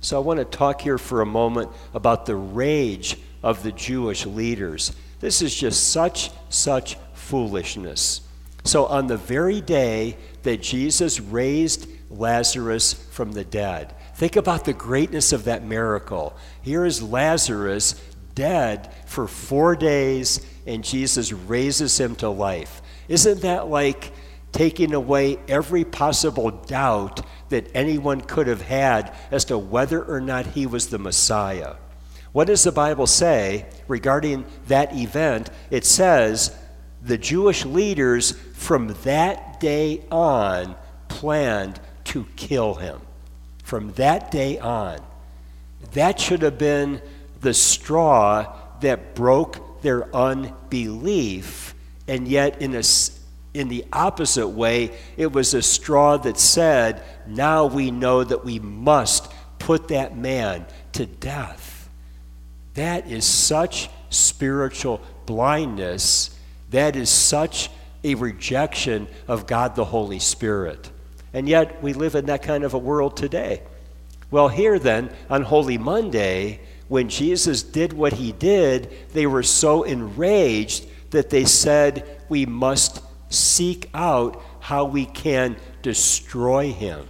So 0.00 0.16
I 0.16 0.24
want 0.24 0.38
to 0.38 0.46
talk 0.46 0.80
here 0.80 0.96
for 0.96 1.20
a 1.20 1.26
moment 1.26 1.70
about 1.92 2.24
the 2.24 2.36
rage 2.36 3.18
of 3.42 3.62
the 3.62 3.72
Jewish 3.72 4.24
leaders. 4.24 4.92
This 5.20 5.42
is 5.42 5.54
just 5.54 5.90
such, 5.90 6.30
such 6.48 6.96
foolishness. 7.12 8.22
So, 8.64 8.86
on 8.86 9.06
the 9.06 9.16
very 9.16 9.60
day 9.60 10.16
that 10.42 10.62
Jesus 10.62 11.20
raised 11.20 11.88
Lazarus 12.10 12.92
from 12.92 13.32
the 13.32 13.44
dead, 13.44 13.94
Think 14.20 14.36
about 14.36 14.66
the 14.66 14.74
greatness 14.74 15.32
of 15.32 15.44
that 15.44 15.64
miracle. 15.64 16.36
Here 16.60 16.84
is 16.84 17.02
Lazarus 17.02 17.94
dead 18.34 18.92
for 19.06 19.26
four 19.26 19.74
days, 19.74 20.44
and 20.66 20.84
Jesus 20.84 21.32
raises 21.32 21.98
him 21.98 22.14
to 22.16 22.28
life. 22.28 22.82
Isn't 23.08 23.40
that 23.40 23.68
like 23.68 24.12
taking 24.52 24.92
away 24.92 25.38
every 25.48 25.86
possible 25.86 26.50
doubt 26.50 27.24
that 27.48 27.70
anyone 27.74 28.20
could 28.20 28.46
have 28.46 28.60
had 28.60 29.16
as 29.30 29.46
to 29.46 29.56
whether 29.56 30.04
or 30.04 30.20
not 30.20 30.48
he 30.48 30.66
was 30.66 30.88
the 30.88 30.98
Messiah? 30.98 31.76
What 32.32 32.48
does 32.48 32.64
the 32.64 32.72
Bible 32.72 33.06
say 33.06 33.64
regarding 33.88 34.44
that 34.66 34.94
event? 34.94 35.48
It 35.70 35.86
says 35.86 36.54
the 37.00 37.16
Jewish 37.16 37.64
leaders 37.64 38.32
from 38.32 38.88
that 39.04 39.60
day 39.60 40.04
on 40.10 40.76
planned 41.08 41.80
to 42.04 42.26
kill 42.36 42.74
him 42.74 43.00
from 43.70 43.92
that 43.92 44.32
day 44.32 44.58
on. 44.58 44.98
That 45.92 46.18
should 46.18 46.42
have 46.42 46.58
been 46.58 47.00
the 47.40 47.54
straw 47.54 48.52
that 48.80 49.14
broke 49.14 49.80
their 49.80 50.12
unbelief, 50.12 51.72
and 52.08 52.26
yet, 52.26 52.60
in, 52.60 52.74
a, 52.74 52.82
in 53.54 53.68
the 53.68 53.84
opposite 53.92 54.48
way, 54.48 54.98
it 55.16 55.30
was 55.30 55.54
a 55.54 55.62
straw 55.62 56.16
that 56.16 56.36
said, 56.36 57.00
Now 57.28 57.66
we 57.66 57.92
know 57.92 58.24
that 58.24 58.44
we 58.44 58.58
must 58.58 59.32
put 59.60 59.86
that 59.86 60.16
man 60.16 60.66
to 60.94 61.06
death. 61.06 61.88
That 62.74 63.06
is 63.06 63.24
such 63.24 63.88
spiritual 64.08 65.00
blindness. 65.26 66.36
That 66.70 66.96
is 66.96 67.08
such 67.08 67.70
a 68.02 68.16
rejection 68.16 69.06
of 69.28 69.46
God 69.46 69.76
the 69.76 69.84
Holy 69.84 70.18
Spirit. 70.18 70.90
And 71.32 71.48
yet, 71.48 71.82
we 71.82 71.92
live 71.92 72.14
in 72.14 72.26
that 72.26 72.42
kind 72.42 72.64
of 72.64 72.74
a 72.74 72.78
world 72.78 73.16
today. 73.16 73.62
Well, 74.30 74.48
here 74.48 74.78
then, 74.78 75.10
on 75.28 75.42
Holy 75.42 75.78
Monday, 75.78 76.60
when 76.88 77.08
Jesus 77.08 77.62
did 77.62 77.92
what 77.92 78.14
he 78.14 78.32
did, 78.32 78.90
they 79.12 79.26
were 79.26 79.42
so 79.42 79.82
enraged 79.84 80.86
that 81.10 81.30
they 81.30 81.44
said, 81.44 82.20
We 82.28 82.46
must 82.46 83.02
seek 83.28 83.88
out 83.94 84.42
how 84.60 84.84
we 84.84 85.06
can 85.06 85.56
destroy 85.82 86.72
him. 86.72 87.08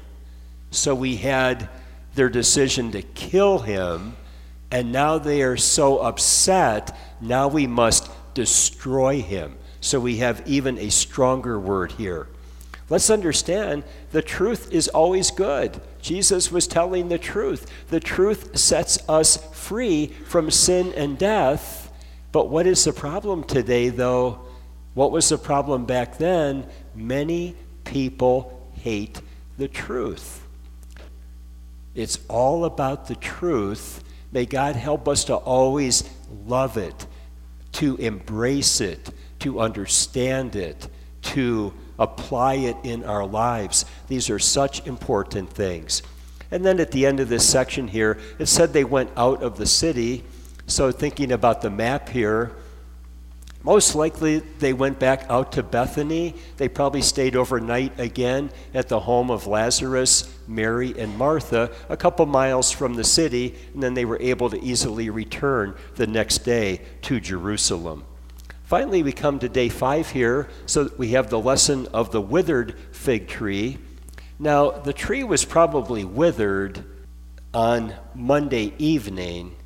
So 0.70 0.94
we 0.94 1.16
had 1.16 1.68
their 2.14 2.28
decision 2.28 2.92
to 2.92 3.02
kill 3.02 3.58
him, 3.58 4.16
and 4.70 4.92
now 4.92 5.18
they 5.18 5.42
are 5.42 5.56
so 5.56 5.98
upset, 5.98 6.96
now 7.20 7.48
we 7.48 7.66
must 7.66 8.10
destroy 8.34 9.20
him. 9.20 9.56
So 9.80 9.98
we 9.98 10.18
have 10.18 10.42
even 10.46 10.78
a 10.78 10.90
stronger 10.90 11.58
word 11.58 11.92
here. 11.92 12.28
Let's 12.90 13.08
understand 13.08 13.84
the 14.10 14.20
truth 14.20 14.72
is 14.72 14.88
always 14.88 15.30
good. 15.30 15.80
Jesus 16.02 16.50
was 16.50 16.66
telling 16.66 17.08
the 17.08 17.18
truth. 17.18 17.70
The 17.88 18.00
truth 18.00 18.58
sets 18.58 18.98
us 19.08 19.36
free 19.54 20.08
from 20.08 20.50
sin 20.50 20.92
and 20.96 21.16
death. 21.16 21.92
But 22.32 22.50
what 22.50 22.66
is 22.66 22.84
the 22.84 22.92
problem 22.92 23.44
today, 23.44 23.90
though? 23.90 24.40
What 24.94 25.12
was 25.12 25.28
the 25.28 25.38
problem 25.38 25.86
back 25.86 26.18
then? 26.18 26.66
Many 26.96 27.54
people 27.84 28.68
hate 28.72 29.20
the 29.56 29.68
truth. 29.68 30.44
It's 31.94 32.18
all 32.28 32.64
about 32.64 33.06
the 33.06 33.14
truth. 33.14 34.02
May 34.32 34.46
God 34.46 34.74
help 34.74 35.06
us 35.06 35.24
to 35.24 35.36
always 35.36 36.08
love 36.44 36.76
it, 36.76 37.06
to 37.72 37.96
embrace 37.96 38.80
it, 38.80 39.10
to 39.40 39.60
understand 39.60 40.56
it, 40.56 40.88
to 41.22 41.72
apply 42.00 42.54
it 42.54 42.76
in 42.82 43.04
our 43.04 43.24
lives. 43.24 43.84
These 44.08 44.30
are 44.30 44.40
such 44.40 44.84
important 44.86 45.50
things. 45.50 46.02
And 46.50 46.64
then 46.64 46.80
at 46.80 46.90
the 46.90 47.06
end 47.06 47.20
of 47.20 47.28
this 47.28 47.48
section 47.48 47.86
here, 47.86 48.18
it 48.40 48.46
said 48.46 48.72
they 48.72 48.82
went 48.82 49.10
out 49.16 49.42
of 49.42 49.56
the 49.56 49.66
city. 49.66 50.24
So, 50.66 50.90
thinking 50.90 51.30
about 51.30 51.62
the 51.62 51.70
map 51.70 52.08
here, 52.08 52.56
most 53.62 53.94
likely 53.94 54.38
they 54.38 54.72
went 54.72 54.98
back 54.98 55.26
out 55.28 55.52
to 55.52 55.62
Bethany. 55.62 56.34
They 56.56 56.68
probably 56.68 57.02
stayed 57.02 57.36
overnight 57.36 58.00
again 58.00 58.50
at 58.72 58.88
the 58.88 59.00
home 59.00 59.30
of 59.30 59.46
Lazarus, 59.46 60.34
Mary, 60.48 60.98
and 60.98 61.16
Martha, 61.18 61.70
a 61.88 61.96
couple 61.96 62.24
miles 62.24 62.72
from 62.72 62.94
the 62.94 63.04
city, 63.04 63.54
and 63.74 63.82
then 63.82 63.94
they 63.94 64.06
were 64.06 64.20
able 64.20 64.48
to 64.48 64.60
easily 64.62 65.10
return 65.10 65.74
the 65.96 66.06
next 66.06 66.38
day 66.38 66.80
to 67.02 67.20
Jerusalem. 67.20 68.04
Finally, 68.70 69.02
we 69.02 69.10
come 69.10 69.40
to 69.40 69.48
day 69.48 69.68
five 69.68 70.08
here. 70.10 70.46
So 70.64 70.92
we 70.96 71.08
have 71.08 71.28
the 71.28 71.40
lesson 71.40 71.88
of 71.88 72.12
the 72.12 72.20
withered 72.20 72.78
fig 72.92 73.26
tree. 73.26 73.78
Now, 74.38 74.70
the 74.70 74.92
tree 74.92 75.24
was 75.24 75.44
probably 75.44 76.04
withered 76.04 76.84
on 77.52 77.92
Monday 78.14 78.72
evening, 78.78 79.56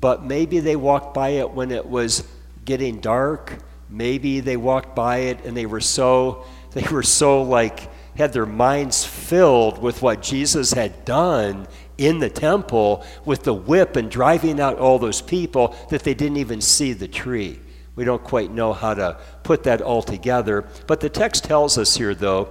but 0.00 0.24
maybe 0.24 0.58
they 0.58 0.74
walked 0.74 1.14
by 1.14 1.28
it 1.28 1.52
when 1.52 1.70
it 1.70 1.86
was 1.86 2.26
getting 2.64 2.98
dark. 2.98 3.56
Maybe 3.88 4.40
they 4.40 4.56
walked 4.56 4.96
by 4.96 5.18
it 5.18 5.44
and 5.44 5.56
they 5.56 5.66
were 5.66 5.80
so, 5.80 6.44
they 6.72 6.88
were 6.90 7.04
so 7.04 7.42
like, 7.42 7.88
had 8.16 8.32
their 8.32 8.46
minds 8.46 9.04
filled 9.04 9.80
with 9.80 10.02
what 10.02 10.22
Jesus 10.22 10.72
had 10.72 11.04
done 11.04 11.68
in 11.98 12.18
the 12.18 12.28
temple 12.28 13.06
with 13.24 13.44
the 13.44 13.54
whip 13.54 13.94
and 13.94 14.10
driving 14.10 14.58
out 14.58 14.80
all 14.80 14.98
those 14.98 15.22
people 15.22 15.76
that 15.90 16.02
they 16.02 16.14
didn't 16.14 16.38
even 16.38 16.60
see 16.60 16.92
the 16.92 17.06
tree. 17.06 17.60
We 17.96 18.04
don't 18.04 18.22
quite 18.22 18.50
know 18.50 18.72
how 18.72 18.94
to 18.94 19.18
put 19.42 19.64
that 19.64 19.82
all 19.82 20.02
together. 20.02 20.66
But 20.86 21.00
the 21.00 21.08
text 21.08 21.44
tells 21.44 21.76
us 21.76 21.96
here, 21.96 22.14
though, 22.14 22.48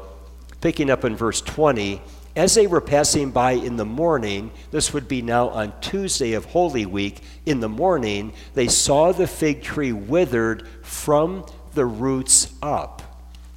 picking 0.62 0.90
up 0.90 1.06
in 1.06 1.16
verse 1.16 1.42
20, 1.42 2.02
as 2.36 2.56
they 2.56 2.68
were 2.68 2.82
passing 2.82 3.32
by 3.32 3.54
in 3.54 3.76
the 3.76 3.86
morning, 3.86 4.52
this 4.72 4.94
would 4.94 5.08
be 5.08 5.22
now 5.22 5.50
on 5.50 5.74
Tuesday 5.82 6.34
of 6.34 6.46
Holy 6.46 6.86
Week, 6.86 7.22
in 7.46 7.60
the 7.60 7.70
morning, 7.70 8.34
they 8.54 8.68
saw 8.68 9.12
the 9.12 9.28
fig 9.28 9.62
tree 9.62 9.92
withered 9.92 10.68
from 10.84 11.46
the 11.74 11.86
roots 11.86 12.54
up. 12.62 13.02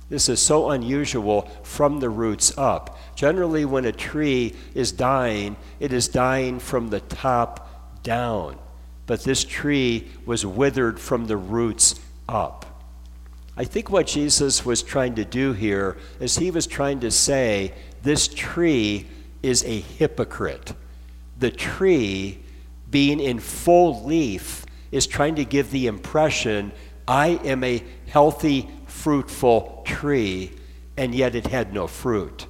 This 0.08 0.28
is 0.28 0.40
so 0.40 0.70
unusual 0.70 1.42
from 1.62 2.00
the 2.00 2.10
roots 2.10 2.56
up. 2.58 2.98
Generally, 3.14 3.66
when 3.66 3.84
a 3.84 3.92
tree 3.92 4.54
is 4.74 4.92
dying, 4.92 5.56
it 5.80 5.92
is 5.92 6.08
dying 6.08 6.58
from 6.58 6.88
the 6.88 7.00
top 7.00 8.02
down. 8.02 8.58
But 9.06 9.24
this 9.24 9.44
tree 9.44 10.08
was 10.24 10.46
withered 10.46 11.00
from 11.00 11.26
the 11.26 11.36
roots 11.36 12.00
up. 12.28 12.66
I 13.56 13.64
think 13.64 13.90
what 13.90 14.06
Jesus 14.06 14.64
was 14.64 14.82
trying 14.82 15.14
to 15.16 15.24
do 15.24 15.52
here 15.52 15.98
is 16.20 16.38
he 16.38 16.50
was 16.50 16.66
trying 16.66 17.00
to 17.00 17.10
say 17.10 17.74
this 18.02 18.26
tree 18.28 19.06
is 19.42 19.64
a 19.64 19.80
hypocrite. 19.80 20.72
The 21.38 21.50
tree, 21.50 22.38
being 22.90 23.20
in 23.20 23.40
full 23.40 24.04
leaf, 24.04 24.64
is 24.90 25.06
trying 25.06 25.34
to 25.34 25.44
give 25.44 25.70
the 25.70 25.86
impression 25.86 26.72
I 27.06 27.40
am 27.44 27.64
a 27.64 27.82
healthy, 28.06 28.70
fruitful 28.86 29.82
tree, 29.84 30.52
and 30.96 31.14
yet 31.14 31.34
it 31.34 31.48
had 31.48 31.74
no 31.74 31.86
fruit. 31.86 32.46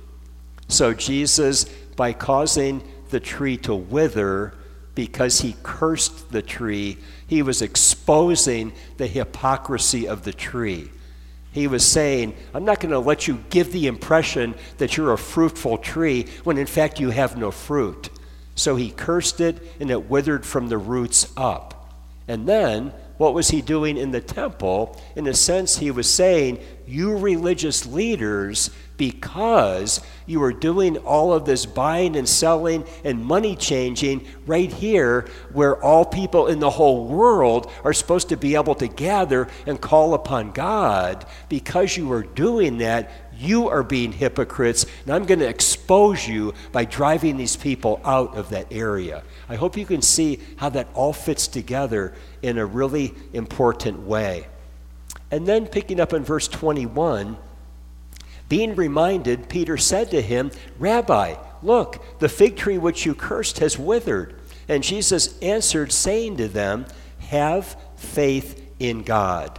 So 0.68 0.92
Jesus, 0.92 1.64
by 1.96 2.12
causing 2.12 2.82
the 3.10 3.20
tree 3.20 3.56
to 3.58 3.74
wither, 3.74 4.54
because 4.94 5.40
he 5.40 5.56
cursed 5.62 6.30
the 6.32 6.42
tree, 6.42 6.98
he 7.26 7.42
was 7.42 7.62
exposing 7.62 8.72
the 8.98 9.06
hypocrisy 9.06 10.06
of 10.06 10.24
the 10.24 10.32
tree. 10.32 10.90
He 11.52 11.66
was 11.66 11.84
saying, 11.84 12.34
I'm 12.54 12.64
not 12.64 12.80
going 12.80 12.92
to 12.92 12.98
let 12.98 13.28
you 13.28 13.42
give 13.50 13.72
the 13.72 13.86
impression 13.86 14.54
that 14.78 14.96
you're 14.96 15.12
a 15.12 15.18
fruitful 15.18 15.78
tree 15.78 16.26
when 16.44 16.58
in 16.58 16.66
fact 16.66 17.00
you 17.00 17.10
have 17.10 17.36
no 17.36 17.50
fruit. 17.50 18.08
So 18.54 18.76
he 18.76 18.90
cursed 18.90 19.40
it 19.40 19.62
and 19.80 19.90
it 19.90 20.10
withered 20.10 20.44
from 20.46 20.68
the 20.68 20.78
roots 20.78 21.30
up. 21.36 21.94
And 22.28 22.46
then, 22.46 22.92
what 23.18 23.34
was 23.34 23.50
he 23.50 23.60
doing 23.60 23.96
in 23.96 24.10
the 24.10 24.20
temple? 24.20 24.98
In 25.16 25.26
a 25.26 25.34
sense, 25.34 25.78
he 25.78 25.90
was 25.90 26.08
saying, 26.08 26.58
You 26.86 27.16
religious 27.16 27.84
leaders 27.86 28.70
because 29.02 30.00
you 30.26 30.40
are 30.44 30.52
doing 30.52 30.96
all 30.98 31.32
of 31.32 31.44
this 31.44 31.66
buying 31.66 32.14
and 32.14 32.28
selling 32.28 32.84
and 33.02 33.24
money 33.24 33.56
changing 33.56 34.24
right 34.46 34.72
here, 34.72 35.26
where 35.52 35.82
all 35.82 36.04
people 36.04 36.46
in 36.46 36.60
the 36.60 36.70
whole 36.70 37.08
world 37.08 37.68
are 37.82 37.92
supposed 37.92 38.28
to 38.28 38.36
be 38.36 38.54
able 38.54 38.76
to 38.76 38.86
gather 38.86 39.48
and 39.66 39.80
call 39.80 40.14
upon 40.14 40.52
God. 40.52 41.26
Because 41.48 41.96
you 41.96 42.12
are 42.12 42.22
doing 42.22 42.78
that, 42.78 43.10
you 43.36 43.68
are 43.68 43.82
being 43.82 44.12
hypocrites, 44.12 44.86
and 45.04 45.12
I'm 45.12 45.24
going 45.24 45.40
to 45.40 45.48
expose 45.48 46.28
you 46.28 46.54
by 46.70 46.84
driving 46.84 47.36
these 47.36 47.56
people 47.56 48.00
out 48.04 48.36
of 48.36 48.50
that 48.50 48.68
area. 48.70 49.24
I 49.48 49.56
hope 49.56 49.76
you 49.76 49.84
can 49.84 50.00
see 50.00 50.38
how 50.58 50.68
that 50.68 50.86
all 50.94 51.12
fits 51.12 51.48
together 51.48 52.14
in 52.40 52.56
a 52.56 52.64
really 52.64 53.14
important 53.32 54.06
way. 54.06 54.46
And 55.32 55.44
then 55.44 55.66
picking 55.66 55.98
up 55.98 56.12
in 56.12 56.22
verse 56.22 56.46
21, 56.46 57.36
being 58.52 58.74
reminded, 58.74 59.48
Peter 59.48 59.78
said 59.78 60.10
to 60.10 60.20
him, 60.20 60.50
Rabbi, 60.78 61.36
look, 61.62 62.04
the 62.18 62.28
fig 62.28 62.54
tree 62.54 62.76
which 62.76 63.06
you 63.06 63.14
cursed 63.14 63.60
has 63.60 63.78
withered. 63.78 64.38
And 64.68 64.84
Jesus 64.84 65.38
answered, 65.40 65.90
saying 65.90 66.36
to 66.36 66.48
them, 66.48 66.84
Have 67.30 67.78
faith 67.96 68.62
in 68.78 69.04
God. 69.04 69.58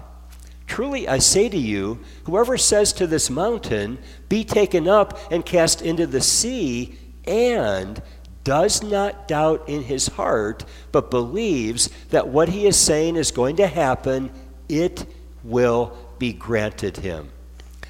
Truly 0.67 1.07
I 1.07 1.17
say 1.17 1.49
to 1.49 1.57
you, 1.57 2.01
whoever 2.25 2.55
says 2.55 2.93
to 2.93 3.07
this 3.07 3.31
mountain, 3.31 3.97
Be 4.29 4.43
taken 4.43 4.87
up 4.87 5.17
and 5.31 5.43
cast 5.43 5.81
into 5.81 6.05
the 6.05 6.21
sea, 6.21 6.95
and 7.25 7.99
does 8.43 8.83
not 8.83 9.27
doubt 9.27 9.67
in 9.67 9.81
his 9.81 10.05
heart, 10.05 10.65
but 10.91 11.09
believes 11.09 11.89
that 12.11 12.27
what 12.27 12.49
he 12.49 12.67
is 12.67 12.77
saying 12.77 13.15
is 13.15 13.31
going 13.31 13.55
to 13.55 13.65
happen, 13.65 14.29
it 14.69 15.07
will 15.43 15.97
be 16.19 16.31
granted 16.31 16.97
him. 16.97 17.31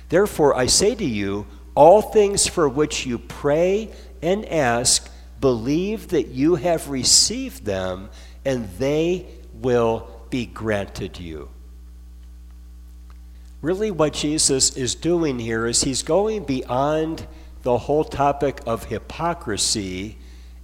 Therefore, 0.10 0.56
I 0.56 0.68
say 0.68 0.96
to 0.96 1.06
you, 1.06 1.46
all 1.76 2.02
things 2.02 2.48
for 2.48 2.70
which 2.70 3.06
you 3.06 3.18
pray 3.18 3.90
and 4.22 4.46
ask, 4.48 5.10
believe 5.40 6.10
that 6.10 6.28
you 6.28 6.56
have 6.56 6.90
received 6.90 7.66
them, 7.66 8.10
and 8.46 8.70
they 8.78 9.26
will 9.54 10.08
be 10.30 10.46
granted 10.46 11.20
you. 11.20 11.50
Really, 13.62 13.92
what 13.92 14.14
Jesus 14.14 14.76
is 14.76 14.94
doing 14.94 15.40
here 15.40 15.66
is 15.66 15.84
he's 15.84 16.04
going 16.04 16.44
beyond 16.44 17.26
the 17.64 17.78
whole 17.78 18.04
topic 18.04 18.60
of 18.66 18.86
hypocrisy, 18.86 20.18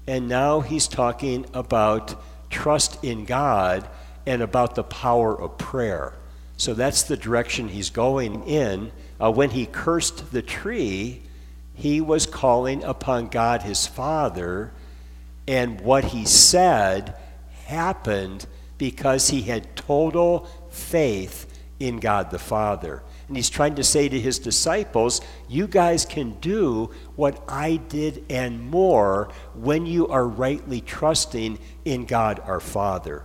and 0.06 0.28
now 0.28 0.60
he's 0.60 0.88
talking 0.88 1.46
about 1.54 2.22
trust 2.50 3.04
in 3.04 3.26
God 3.26 3.88
and 4.26 4.42
about 4.42 4.76
the 4.76 4.84
power 4.84 5.40
of 5.40 5.58
prayer. 5.58 6.14
So 6.58 6.74
that's 6.74 7.04
the 7.04 7.16
direction 7.16 7.70
he's 7.70 7.90
going 7.90 8.44
in 8.44 8.92
uh, 9.20 9.32
when 9.32 9.52
he 9.52 9.66
cursed 9.66 10.32
the 10.32 10.42
tree, 10.42 11.22
he 11.74 12.02
was 12.02 12.26
calling 12.26 12.84
upon 12.84 13.28
God 13.28 13.64
his 13.64 13.88
Father, 13.88 14.72
and 15.48 15.82
what 15.82 16.06
he 16.06 16.26
said 16.26 17.16
happened 17.66 18.46
because 18.78 19.30
he 19.30 19.42
had 19.44 19.76
total 19.76 20.48
faith 20.70 21.46
in 21.80 22.00
God 22.00 22.32
the 22.32 22.40
Father. 22.40 23.04
And 23.28 23.38
he's 23.38 23.50
trying 23.50 23.76
to 23.76 23.84
say 23.84 24.10
to 24.10 24.20
his 24.20 24.40
disciples, 24.40 25.22
You 25.48 25.68
guys 25.68 26.04
can 26.04 26.32
do 26.40 26.92
what 27.16 27.42
I 27.48 27.78
did 27.78 28.26
and 28.30 28.70
more 28.70 29.30
when 29.54 29.86
you 29.86 30.08
are 30.08 30.28
rightly 30.28 30.82
trusting 30.82 31.60
in 31.86 32.06
God 32.06 32.40
our 32.46 32.60
Father. 32.60 33.24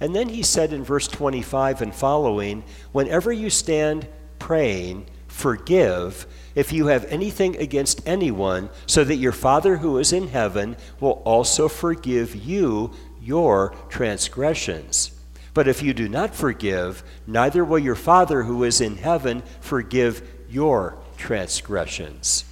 And 0.00 0.14
then 0.14 0.30
he 0.30 0.42
said 0.42 0.72
in 0.72 0.84
verse 0.84 1.06
25 1.06 1.82
and 1.82 1.94
following, 1.94 2.64
Whenever 2.92 3.30
you 3.30 3.50
stand 3.50 4.08
praying, 4.38 5.06
forgive 5.36 6.26
if 6.54 6.72
you 6.72 6.86
have 6.86 7.04
anything 7.04 7.56
against 7.56 8.00
anyone, 8.08 8.70
so 8.86 9.04
that 9.04 9.16
your 9.16 9.32
Father 9.32 9.76
who 9.76 9.98
is 9.98 10.10
in 10.10 10.28
heaven 10.28 10.76
will 10.98 11.22
also 11.26 11.68
forgive 11.68 12.34
you 12.34 12.90
your 13.20 13.74
transgressions. 13.90 15.10
But 15.52 15.68
if 15.68 15.82
you 15.82 15.92
do 15.92 16.08
not 16.08 16.34
forgive, 16.34 17.02
neither 17.26 17.64
will 17.64 17.78
your 17.78 17.94
Father 17.94 18.44
who 18.44 18.64
is 18.64 18.80
in 18.80 18.96
heaven 18.96 19.42
forgive 19.60 20.26
your 20.48 20.96
transgressions. 21.18 22.46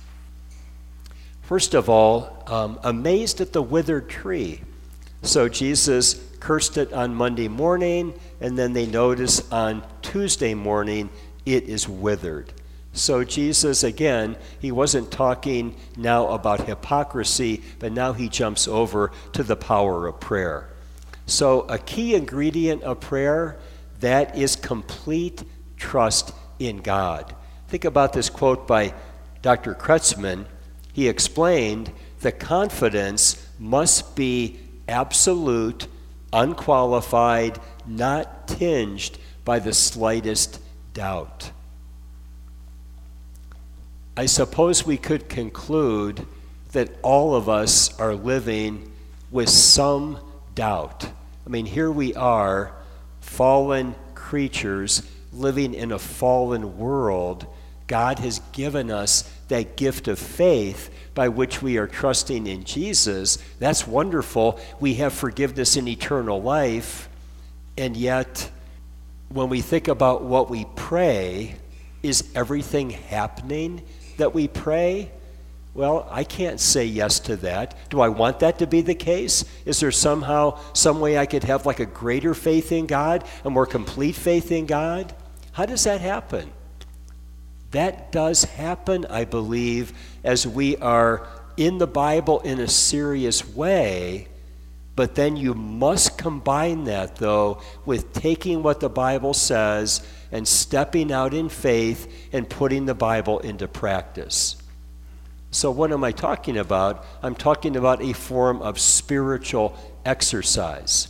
First 1.41 1.73
of 1.73 1.89
all, 1.89 2.45
um, 2.47 2.79
amazed 2.83 3.41
at 3.41 3.55
the 3.55 3.63
withered 3.63 4.11
tree. 4.11 4.61
So 5.23 5.49
Jesus 5.49 6.23
cursed 6.39 6.77
it 6.77 6.93
on 6.93 7.15
Monday 7.15 7.49
morning, 7.49 8.13
and 8.43 8.59
then 8.59 8.75
they 8.75 8.85
notice 8.85 9.51
on 9.51 9.83
Tuesday 10.03 10.53
morning 10.53 11.09
it 11.47 11.65
is 11.65 11.89
withered. 11.89 12.53
So, 12.97 13.25
Jesus, 13.25 13.83
again, 13.83 14.37
he 14.61 14.71
wasn't 14.71 15.11
talking 15.11 15.75
now 15.97 16.29
about 16.29 16.69
hypocrisy, 16.69 17.61
but 17.81 17.91
now 17.91 18.13
he 18.13 18.29
jumps 18.29 18.69
over 18.69 19.11
to 19.33 19.43
the 19.43 19.57
power 19.57 20.07
of 20.07 20.21
prayer. 20.21 20.69
So, 21.27 21.63
a 21.63 21.77
key 21.77 22.15
ingredient 22.15 22.85
of 22.85 23.01
prayer 23.01 23.59
that 23.99 24.39
is 24.39 24.55
complete 24.55 25.43
trust 25.77 26.33
in 26.61 26.79
God. 26.79 27.35
Think 27.67 27.85
about 27.85 28.13
this 28.13 28.31
quote 28.31 28.69
by 28.69 28.95
Dr. 29.43 29.75
Kretzmann. 29.75 30.47
He 30.93 31.09
explained 31.09 31.91
the 32.21 32.31
confidence 32.31 33.45
must 33.59 34.15
be 34.15 34.61
absolute, 34.87 35.89
unqualified, 36.33 37.59
not 37.87 38.47
tinged 38.47 39.19
by 39.45 39.59
the 39.59 39.73
slightest 39.73 40.61
doubt. 40.93 41.51
I 44.17 44.27
suppose 44.27 44.87
we 44.87 44.97
could 44.97 45.29
conclude 45.29 46.25
that 46.71 46.91
all 47.03 47.35
of 47.35 47.49
us 47.49 47.99
are 47.99 48.15
living 48.15 48.93
with 49.31 49.49
some 49.49 50.19
doubt. 50.55 51.05
I 51.45 51.51
mean, 51.51 51.67
here 51.67 51.91
we 51.91 52.15
are, 52.15 52.73
fallen 53.21 53.97
creatures, 54.15 55.03
living 55.33 55.75
in 55.75 55.91
a 55.91 55.99
fallen 55.99 56.79
world. 56.79 57.47
God 57.89 58.21
has 58.21 58.41
given 58.53 58.89
us 58.89 59.29
that 59.49 59.77
gift 59.77 60.07
of 60.07 60.19
faith 60.21 60.91
by 61.15 61.29
which 61.29 61.61
we 61.61 61.77
are 61.77 61.89
trusting 61.89 62.47
in 62.47 62.63
Jesus. 62.63 63.39
That's 63.59 63.87
wonderful. 63.87 64.61
We 64.79 64.95
have 64.95 65.13
forgiveness 65.13 65.77
and 65.77 65.89
eternal 65.89 66.41
life, 66.41 67.09
and 67.77 67.97
yet 67.97 68.49
when 69.29 69.49
we 69.49 69.61
think 69.61 69.89
about 69.89 70.23
what 70.23 70.49
we 70.49 70.67
pray, 70.77 71.57
is 72.05 72.31
everything 72.35 72.91
happening 72.91 73.83
that 74.19 74.35
we 74.35 74.49
pray? 74.49 75.11
Well, 75.75 76.07
I 76.11 76.23
can't 76.23 76.61
say 76.61 76.85
yes 76.85 77.19
to 77.21 77.37
that. 77.37 77.77
Do 77.91 78.01
I 78.01 78.09
want 78.09 78.41
that 78.41 78.61
to 78.61 78.67
be 78.67 78.81
the 78.81 78.95
case? 78.95 79.45
Is 79.65 79.81
there 79.81 79.91
somehow 79.91 80.61
some 80.73 81.01
way 81.01 81.19
I 81.19 81.27
could 81.27 81.45
have 81.45 81.67
like 81.67 81.81
a 81.81 81.87
greater 81.87 82.33
faith 82.33 82.71
in 82.71 82.87
God, 82.87 83.25
a 83.45 83.51
more 83.51 83.67
complete 83.67 84.15
faith 84.15 84.53
in 84.53 84.67
God? 84.67 85.13
How 85.53 85.67
does 85.67 85.85
that 85.85 86.01
happen? 86.01 86.53
That 87.73 88.13
does 88.13 88.45
happen, 88.45 89.05
I 89.07 89.25
believe, 89.25 89.93
as 90.23 90.47
we 90.47 90.77
are 90.77 91.27
in 91.57 91.79
the 91.79 91.89
Bible 91.89 92.39
in 92.41 92.61
a 92.61 92.69
serious 92.69 93.47
way. 93.49 94.29
But 94.95 95.17
then 95.17 95.37
you 95.37 95.55
must 95.55 96.17
combine 96.17 96.85
that, 96.85 97.17
though, 97.17 97.61
with 97.85 98.13
taking 98.13 98.63
what 98.63 98.79
the 98.79 98.89
Bible 98.89 99.35
says 99.35 100.07
and 100.35 100.49
stepping 100.49 101.13
out 101.13 101.33
in 101.33 101.49
faith 101.49 102.29
and 102.33 102.51
putting 102.51 102.87
the 102.87 102.95
Bible 102.95 103.39
into 103.39 103.69
practice. 103.69 104.57
So, 105.53 105.71
what 105.71 105.93
am 105.93 106.03
I 106.03 106.11
talking 106.11 106.59
about? 106.59 107.07
I'm 107.23 107.37
talking 107.37 107.77
about 107.77 108.03
a 108.03 108.13
form 108.13 108.61
of 108.61 108.81
spiritual 108.81 109.79
exercise. 110.05 111.07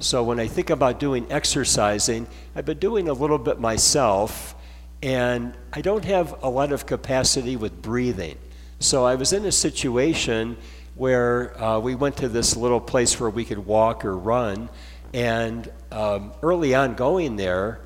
So, 0.00 0.22
when 0.22 0.38
I 0.38 0.48
think 0.48 0.68
about 0.68 1.00
doing 1.00 1.26
exercising, 1.30 2.26
I've 2.54 2.66
been 2.66 2.78
doing 2.78 3.08
a 3.08 3.14
little 3.14 3.38
bit 3.38 3.58
myself, 3.58 4.54
and 5.02 5.54
I 5.72 5.80
don't 5.80 6.04
have 6.04 6.42
a 6.42 6.50
lot 6.50 6.72
of 6.72 6.84
capacity 6.84 7.56
with 7.56 7.80
breathing. 7.80 8.36
So, 8.80 9.06
I 9.06 9.14
was 9.14 9.32
in 9.32 9.46
a 9.46 9.52
situation 9.52 10.58
where 10.94 11.58
uh, 11.58 11.78
we 11.78 11.94
went 11.94 12.18
to 12.18 12.28
this 12.28 12.54
little 12.54 12.80
place 12.80 13.18
where 13.18 13.30
we 13.30 13.46
could 13.46 13.64
walk 13.64 14.04
or 14.04 14.14
run, 14.14 14.68
and 15.14 15.72
um, 15.90 16.34
early 16.42 16.74
on 16.74 16.96
going 16.96 17.36
there, 17.36 17.80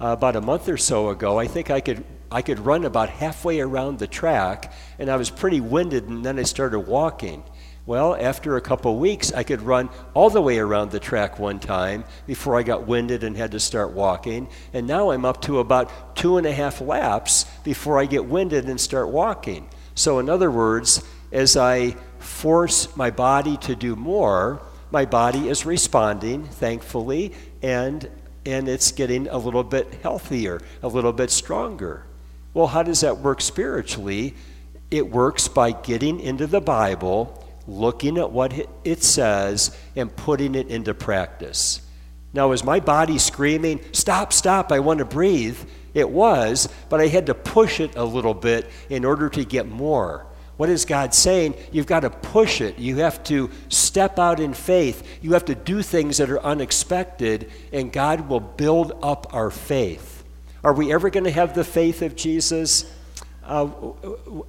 uh, 0.00 0.08
about 0.08 0.36
a 0.36 0.40
month 0.40 0.68
or 0.68 0.76
so 0.76 1.10
ago, 1.10 1.38
I 1.38 1.46
think 1.46 1.70
I 1.70 1.80
could 1.80 2.04
I 2.32 2.42
could 2.42 2.60
run 2.60 2.84
about 2.84 3.08
halfway 3.08 3.60
around 3.60 3.98
the 3.98 4.06
track, 4.06 4.72
and 5.00 5.10
I 5.10 5.16
was 5.16 5.30
pretty 5.30 5.60
winded, 5.60 6.08
and 6.08 6.24
then 6.24 6.38
I 6.38 6.44
started 6.44 6.80
walking. 6.80 7.42
Well, 7.86 8.14
after 8.14 8.56
a 8.56 8.60
couple 8.60 8.96
weeks, 8.98 9.32
I 9.32 9.42
could 9.42 9.62
run 9.62 9.88
all 10.14 10.30
the 10.30 10.40
way 10.40 10.58
around 10.60 10.92
the 10.92 11.00
track 11.00 11.40
one 11.40 11.58
time 11.58 12.04
before 12.28 12.56
I 12.56 12.62
got 12.62 12.86
winded 12.86 13.24
and 13.24 13.36
had 13.36 13.50
to 13.50 13.58
start 13.58 13.90
walking. 13.90 14.48
And 14.72 14.86
now 14.86 15.10
I'm 15.10 15.24
up 15.24 15.42
to 15.42 15.58
about 15.58 16.14
two 16.14 16.36
and 16.36 16.46
a 16.46 16.52
half 16.52 16.80
laps 16.80 17.46
before 17.64 17.98
I 17.98 18.06
get 18.06 18.26
winded 18.26 18.68
and 18.68 18.80
start 18.80 19.08
walking. 19.08 19.68
So, 19.96 20.20
in 20.20 20.30
other 20.30 20.52
words, 20.52 21.02
as 21.32 21.56
I 21.56 21.96
force 22.20 22.94
my 22.96 23.10
body 23.10 23.56
to 23.56 23.74
do 23.74 23.96
more, 23.96 24.62
my 24.92 25.04
body 25.04 25.48
is 25.48 25.66
responding, 25.66 26.44
thankfully, 26.44 27.32
and, 27.60 28.08
and 28.46 28.68
it's 28.68 28.92
getting 28.92 29.28
a 29.28 29.38
little 29.38 29.64
bit 29.64 29.94
healthier, 30.02 30.60
a 30.82 30.88
little 30.88 31.12
bit 31.12 31.30
stronger. 31.30 32.04
Well, 32.54 32.66
how 32.66 32.82
does 32.82 33.00
that 33.00 33.18
work 33.18 33.40
spiritually? 33.40 34.34
It 34.90 35.10
works 35.10 35.46
by 35.46 35.72
getting 35.72 36.20
into 36.20 36.46
the 36.46 36.60
Bible, 36.60 37.46
looking 37.66 38.18
at 38.18 38.32
what 38.32 38.52
it 38.84 39.02
says, 39.02 39.76
and 39.94 40.14
putting 40.14 40.54
it 40.54 40.68
into 40.68 40.94
practice. 40.94 41.82
Now, 42.32 42.52
is 42.52 42.64
my 42.64 42.80
body 42.80 43.18
screaming, 43.18 43.80
Stop, 43.92 44.32
stop, 44.32 44.72
I 44.72 44.80
want 44.80 44.98
to 44.98 45.04
breathe? 45.04 45.58
It 45.94 46.08
was, 46.08 46.68
but 46.88 47.00
I 47.00 47.08
had 47.08 47.26
to 47.26 47.34
push 47.34 47.80
it 47.80 47.96
a 47.96 48.04
little 48.04 48.34
bit 48.34 48.70
in 48.88 49.04
order 49.04 49.28
to 49.30 49.44
get 49.44 49.68
more. 49.68 50.26
What 50.60 50.68
is 50.68 50.84
God 50.84 51.14
saying? 51.14 51.54
You've 51.72 51.86
got 51.86 52.00
to 52.00 52.10
push 52.10 52.60
it. 52.60 52.78
You 52.78 52.96
have 52.96 53.24
to 53.24 53.48
step 53.70 54.18
out 54.18 54.40
in 54.40 54.52
faith. 54.52 55.02
You 55.22 55.32
have 55.32 55.46
to 55.46 55.54
do 55.54 55.80
things 55.80 56.18
that 56.18 56.28
are 56.28 56.38
unexpected, 56.38 57.50
and 57.72 57.90
God 57.90 58.28
will 58.28 58.40
build 58.40 58.92
up 59.02 59.32
our 59.32 59.50
faith. 59.50 60.22
Are 60.62 60.74
we 60.74 60.92
ever 60.92 61.08
going 61.08 61.24
to 61.24 61.30
have 61.30 61.54
the 61.54 61.64
faith 61.64 62.02
of 62.02 62.14
Jesus? 62.14 62.94
Uh, 63.42 63.70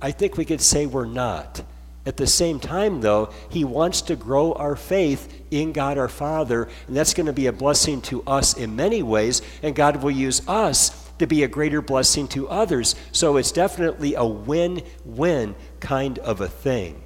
I 0.01 0.11
think 0.11 0.35
we 0.35 0.43
could 0.43 0.59
say 0.59 0.85
we're 0.85 1.05
not. 1.05 1.63
At 2.05 2.17
the 2.17 2.27
same 2.27 2.59
time, 2.59 2.99
though, 2.99 3.31
He 3.49 3.63
wants 3.63 4.01
to 4.01 4.17
grow 4.17 4.51
our 4.51 4.75
faith 4.75 5.41
in 5.49 5.71
God 5.71 5.97
our 5.97 6.09
Father, 6.09 6.67
and 6.87 6.97
that's 6.97 7.13
going 7.13 7.27
to 7.27 7.31
be 7.31 7.47
a 7.47 7.53
blessing 7.53 8.01
to 8.01 8.21
us 8.23 8.57
in 8.57 8.75
many 8.75 9.01
ways, 9.01 9.41
and 9.63 9.73
God 9.73 10.03
will 10.03 10.11
use 10.11 10.45
us 10.45 11.00
to 11.21 11.27
be 11.27 11.43
a 11.43 11.47
greater 11.47 11.81
blessing 11.81 12.27
to 12.29 12.49
others. 12.49 12.95
So 13.11 13.37
it's 13.37 13.51
definitely 13.51 14.15
a 14.15 14.25
win 14.25 14.81
win 15.05 15.55
kind 15.79 16.19
of 16.19 16.41
a 16.41 16.47
thing. 16.47 17.01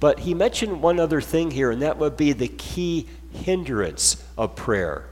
But 0.00 0.20
He 0.20 0.32
mentioned 0.32 0.80
one 0.80 0.98
other 1.00 1.20
thing 1.20 1.50
here, 1.50 1.70
and 1.70 1.82
that 1.82 1.98
would 1.98 2.16
be 2.16 2.32
the 2.32 2.48
key 2.48 3.06
hindrance 3.32 4.24
of 4.38 4.56
prayer. 4.56 5.08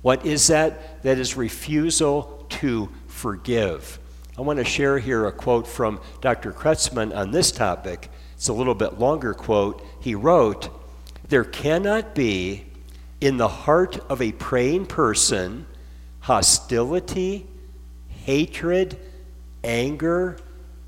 What 0.00 0.26
is 0.26 0.48
that? 0.48 1.02
That 1.02 1.18
is 1.18 1.36
refusal 1.36 2.46
to 2.60 2.88
forgive. 3.06 3.98
I 4.36 4.40
want 4.40 4.58
to 4.58 4.64
share 4.64 4.98
here 4.98 5.26
a 5.26 5.32
quote 5.32 5.68
from 5.68 6.00
Dr. 6.20 6.52
Kretzmann 6.52 7.14
on 7.14 7.30
this 7.30 7.52
topic. 7.52 8.10
It's 8.34 8.48
a 8.48 8.52
little 8.52 8.74
bit 8.74 8.98
longer 8.98 9.34
quote. 9.34 9.84
He 10.00 10.14
wrote, 10.14 10.70
There 11.28 11.44
cannot 11.44 12.14
be 12.14 12.64
in 13.20 13.36
the 13.36 13.48
heart 13.48 13.98
of 14.08 14.22
a 14.22 14.32
praying 14.32 14.86
person 14.86 15.66
hostility, 16.22 17.46
hatred, 18.08 18.98
anger, 19.62 20.38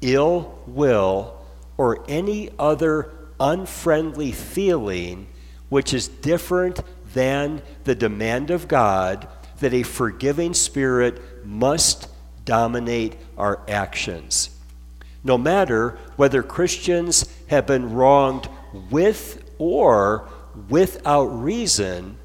ill 0.00 0.58
will, 0.66 1.40
or 1.76 2.04
any 2.08 2.50
other 2.58 3.10
unfriendly 3.38 4.32
feeling 4.32 5.26
which 5.68 5.92
is 5.92 6.08
different 6.08 6.80
than 7.14 7.60
the 7.84 7.94
demand 7.94 8.50
of 8.50 8.68
God 8.68 9.26
that 9.58 9.74
a 9.74 9.82
forgiving 9.82 10.54
spirit 10.54 11.20
must 11.44 12.08
dominate 12.44 13.16
our 13.36 13.60
actions. 13.68 14.50
No 15.24 15.38
matter 15.38 15.98
whether 16.16 16.42
Christians 16.42 17.24
have 17.48 17.66
been 17.66 17.92
wronged 17.94 18.48
with 18.90 19.42
or 19.58 20.28
without 20.68 21.24
reason, 21.24 22.18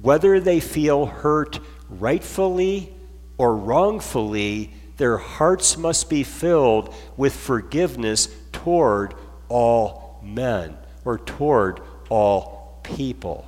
whether 0.00 0.38
they 0.40 0.60
feel 0.60 1.06
hurt 1.06 1.58
rightfully 1.90 2.92
or 3.36 3.56
wrongfully, 3.56 4.72
their 4.96 5.16
hearts 5.16 5.76
must 5.76 6.10
be 6.10 6.24
filled 6.24 6.94
with 7.16 7.34
forgiveness 7.34 8.28
toward 8.52 9.14
all 9.48 10.20
men 10.22 10.76
or 11.04 11.18
toward 11.18 11.80
all 12.08 12.80
people. 12.82 13.46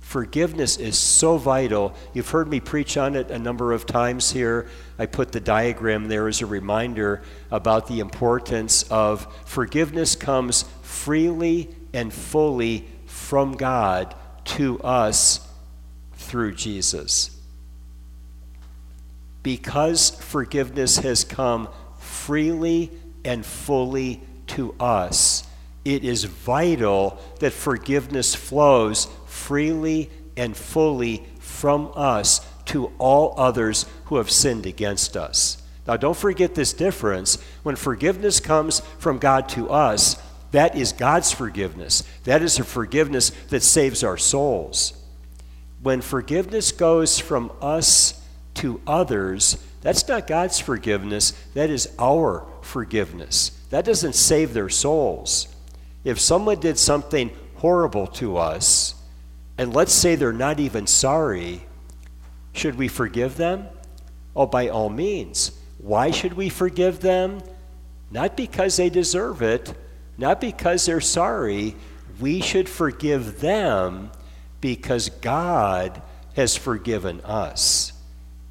Forgiveness 0.00 0.76
is 0.76 0.96
so 0.96 1.36
vital. 1.36 1.92
You've 2.14 2.30
heard 2.30 2.48
me 2.48 2.60
preach 2.60 2.96
on 2.96 3.16
it 3.16 3.30
a 3.32 3.40
number 3.40 3.72
of 3.72 3.86
times 3.86 4.30
here. 4.30 4.68
I 5.00 5.06
put 5.06 5.32
the 5.32 5.40
diagram 5.40 6.06
there 6.06 6.28
as 6.28 6.40
a 6.40 6.46
reminder 6.46 7.22
about 7.50 7.88
the 7.88 7.98
importance 7.98 8.84
of 8.84 9.26
forgiveness 9.44 10.14
comes 10.14 10.64
freely 10.82 11.74
and 11.92 12.14
fully 12.14 12.86
from 13.06 13.56
God 13.56 14.14
to 14.44 14.80
us 14.80 15.45
through 16.26 16.54
Jesus. 16.54 17.30
Because 19.42 20.10
forgiveness 20.10 20.98
has 20.98 21.24
come 21.24 21.68
freely 21.98 22.90
and 23.24 23.46
fully 23.46 24.20
to 24.48 24.74
us, 24.80 25.46
it 25.84 26.04
is 26.04 26.24
vital 26.24 27.20
that 27.38 27.52
forgiveness 27.52 28.34
flows 28.34 29.06
freely 29.26 30.10
and 30.36 30.56
fully 30.56 31.24
from 31.38 31.92
us 31.94 32.44
to 32.66 32.92
all 32.98 33.34
others 33.38 33.86
who 34.06 34.16
have 34.16 34.30
sinned 34.30 34.66
against 34.66 35.16
us. 35.16 35.62
Now, 35.86 35.96
don't 35.96 36.16
forget 36.16 36.56
this 36.56 36.72
difference. 36.72 37.38
When 37.62 37.76
forgiveness 37.76 38.40
comes 38.40 38.80
from 38.98 39.18
God 39.18 39.48
to 39.50 39.70
us, 39.70 40.20
that 40.50 40.74
is 40.74 40.92
God's 40.92 41.30
forgiveness. 41.30 42.02
That 42.24 42.42
is 42.42 42.58
a 42.58 42.64
forgiveness 42.64 43.30
that 43.50 43.62
saves 43.62 44.02
our 44.02 44.16
souls. 44.16 44.95
When 45.82 46.00
forgiveness 46.00 46.72
goes 46.72 47.18
from 47.18 47.52
us 47.60 48.22
to 48.54 48.80
others, 48.86 49.62
that's 49.82 50.08
not 50.08 50.26
God's 50.26 50.58
forgiveness, 50.58 51.32
that 51.54 51.70
is 51.70 51.88
our 51.98 52.46
forgiveness. 52.62 53.52
That 53.70 53.84
doesn't 53.84 54.14
save 54.14 54.52
their 54.52 54.68
souls. 54.68 55.48
If 56.04 56.20
someone 56.20 56.60
did 56.60 56.78
something 56.78 57.30
horrible 57.56 58.06
to 58.08 58.36
us, 58.36 58.94
and 59.58 59.74
let's 59.74 59.92
say 59.92 60.14
they're 60.14 60.32
not 60.32 60.60
even 60.60 60.86
sorry, 60.86 61.62
should 62.52 62.76
we 62.76 62.88
forgive 62.88 63.36
them? 63.36 63.66
Oh, 64.34 64.46
by 64.46 64.68
all 64.68 64.90
means. 64.90 65.52
Why 65.78 66.10
should 66.10 66.34
we 66.34 66.48
forgive 66.48 67.00
them? 67.00 67.42
Not 68.10 68.36
because 68.36 68.76
they 68.76 68.90
deserve 68.90 69.42
it, 69.42 69.74
not 70.16 70.40
because 70.40 70.86
they're 70.86 71.00
sorry. 71.00 71.76
We 72.20 72.40
should 72.40 72.68
forgive 72.68 73.40
them 73.40 74.10
because 74.60 75.08
God 75.08 76.02
has 76.34 76.56
forgiven 76.56 77.20
us. 77.22 77.92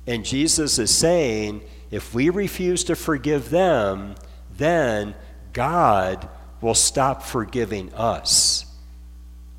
And 0.07 0.25
Jesus 0.25 0.79
is 0.79 0.95
saying, 0.95 1.61
if 1.91 2.13
we 2.13 2.29
refuse 2.29 2.83
to 2.85 2.95
forgive 2.95 3.49
them, 3.49 4.15
then 4.57 5.15
God 5.53 6.27
will 6.61 6.75
stop 6.75 7.23
forgiving 7.23 7.93
us. 7.93 8.65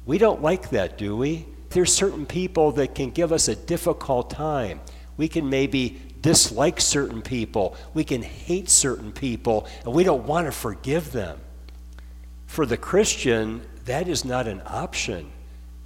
We 0.04 0.18
don't 0.18 0.42
like 0.42 0.70
that, 0.70 0.98
do 0.98 1.16
we? 1.16 1.46
there's 1.76 1.92
certain 1.92 2.24
people 2.24 2.72
that 2.72 2.94
can 2.94 3.10
give 3.10 3.32
us 3.32 3.48
a 3.48 3.54
difficult 3.54 4.30
time. 4.30 4.80
We 5.18 5.28
can 5.28 5.50
maybe 5.50 6.00
dislike 6.22 6.80
certain 6.80 7.20
people, 7.20 7.76
we 7.92 8.02
can 8.02 8.22
hate 8.22 8.70
certain 8.70 9.12
people, 9.12 9.68
and 9.84 9.94
we 9.94 10.02
don't 10.02 10.26
want 10.26 10.46
to 10.46 10.52
forgive 10.52 11.12
them. 11.12 11.38
For 12.46 12.64
the 12.64 12.78
Christian, 12.78 13.60
that 13.84 14.08
is 14.08 14.24
not 14.24 14.48
an 14.48 14.62
option. 14.66 15.30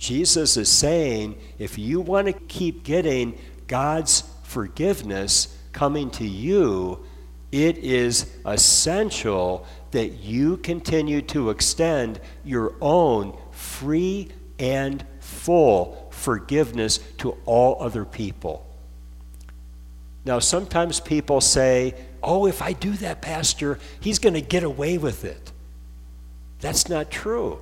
Jesus 0.00 0.56
is 0.56 0.70
saying 0.70 1.38
if 1.58 1.78
you 1.78 2.00
want 2.00 2.26
to 2.26 2.32
keep 2.32 2.84
getting 2.84 3.38
God's 3.68 4.24
forgiveness 4.44 5.56
coming 5.72 6.10
to 6.12 6.26
you, 6.26 7.04
it 7.52 7.76
is 7.78 8.34
essential 8.46 9.66
that 9.90 10.08
you 10.20 10.56
continue 10.56 11.20
to 11.20 11.50
extend 11.50 12.18
your 12.44 12.72
own 12.80 13.36
free 13.52 14.30
and 14.58 15.04
full 15.20 16.08
forgiveness 16.10 16.98
to 17.18 17.36
all 17.44 17.82
other 17.82 18.06
people. 18.06 18.66
Now, 20.24 20.38
sometimes 20.38 20.98
people 20.98 21.42
say, 21.42 21.94
Oh, 22.22 22.46
if 22.46 22.62
I 22.62 22.72
do 22.72 22.92
that, 22.92 23.20
Pastor, 23.22 23.78
he's 24.00 24.18
going 24.18 24.34
to 24.34 24.42
get 24.42 24.62
away 24.62 24.98
with 24.98 25.24
it. 25.24 25.52
That's 26.60 26.88
not 26.88 27.10
true. 27.10 27.60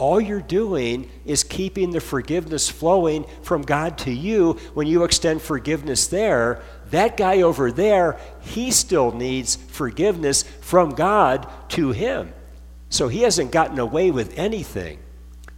All 0.00 0.18
you're 0.18 0.40
doing 0.40 1.10
is 1.26 1.44
keeping 1.44 1.90
the 1.90 2.00
forgiveness 2.00 2.70
flowing 2.70 3.26
from 3.42 3.60
God 3.60 3.98
to 3.98 4.10
you 4.10 4.54
when 4.72 4.86
you 4.86 5.04
extend 5.04 5.42
forgiveness 5.42 6.06
there. 6.06 6.62
That 6.90 7.18
guy 7.18 7.42
over 7.42 7.70
there, 7.70 8.18
he 8.40 8.70
still 8.70 9.12
needs 9.12 9.56
forgiveness 9.56 10.42
from 10.62 10.94
God 10.94 11.46
to 11.70 11.90
him. 11.90 12.32
So 12.88 13.08
he 13.08 13.20
hasn't 13.20 13.52
gotten 13.52 13.78
away 13.78 14.10
with 14.10 14.38
anything. 14.38 15.00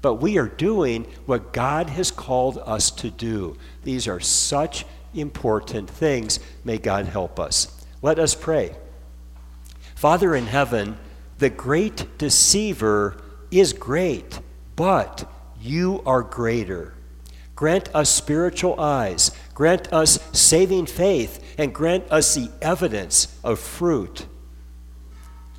But 0.00 0.14
we 0.14 0.38
are 0.38 0.48
doing 0.48 1.04
what 1.24 1.52
God 1.52 1.88
has 1.90 2.10
called 2.10 2.58
us 2.58 2.90
to 2.90 3.10
do. 3.10 3.56
These 3.84 4.08
are 4.08 4.18
such 4.18 4.84
important 5.14 5.88
things. 5.88 6.40
May 6.64 6.78
God 6.78 7.06
help 7.06 7.38
us. 7.38 7.86
Let 8.02 8.18
us 8.18 8.34
pray. 8.34 8.74
Father 9.94 10.34
in 10.34 10.46
heaven, 10.48 10.98
the 11.38 11.48
great 11.48 12.18
deceiver 12.18 13.22
is 13.52 13.72
great, 13.72 14.40
but 14.76 15.30
you 15.60 16.02
are 16.04 16.22
greater. 16.22 16.94
Grant 17.54 17.94
us 17.94 18.10
spiritual 18.10 18.80
eyes, 18.80 19.30
grant 19.54 19.92
us 19.92 20.18
saving 20.32 20.86
faith, 20.86 21.54
and 21.58 21.72
grant 21.72 22.10
us 22.10 22.34
the 22.34 22.50
evidence 22.60 23.38
of 23.44 23.60
fruit. 23.60 24.26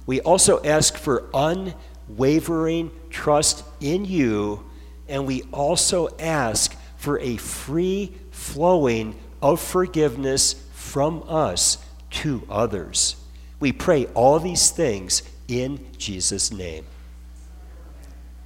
We 0.05 0.19
also 0.19 0.61
ask 0.63 0.97
for 0.97 1.29
unwavering 1.33 2.91
trust 3.09 3.63
in 3.79 4.03
you, 4.05 4.65
and 5.07 5.25
we 5.25 5.43
also 5.53 6.09
ask 6.19 6.75
for 6.97 7.19
a 7.19 7.37
free 7.37 8.13
flowing 8.31 9.15
of 9.41 9.61
forgiveness 9.61 10.55
from 10.73 11.23
us 11.27 11.77
to 12.09 12.43
others. 12.49 13.15
We 13.59 13.71
pray 13.71 14.07
all 14.07 14.39
these 14.39 14.71
things 14.71 15.23
in 15.47 15.85
Jesus' 15.97 16.51
name. 16.51 16.85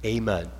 Amen. 0.08 0.57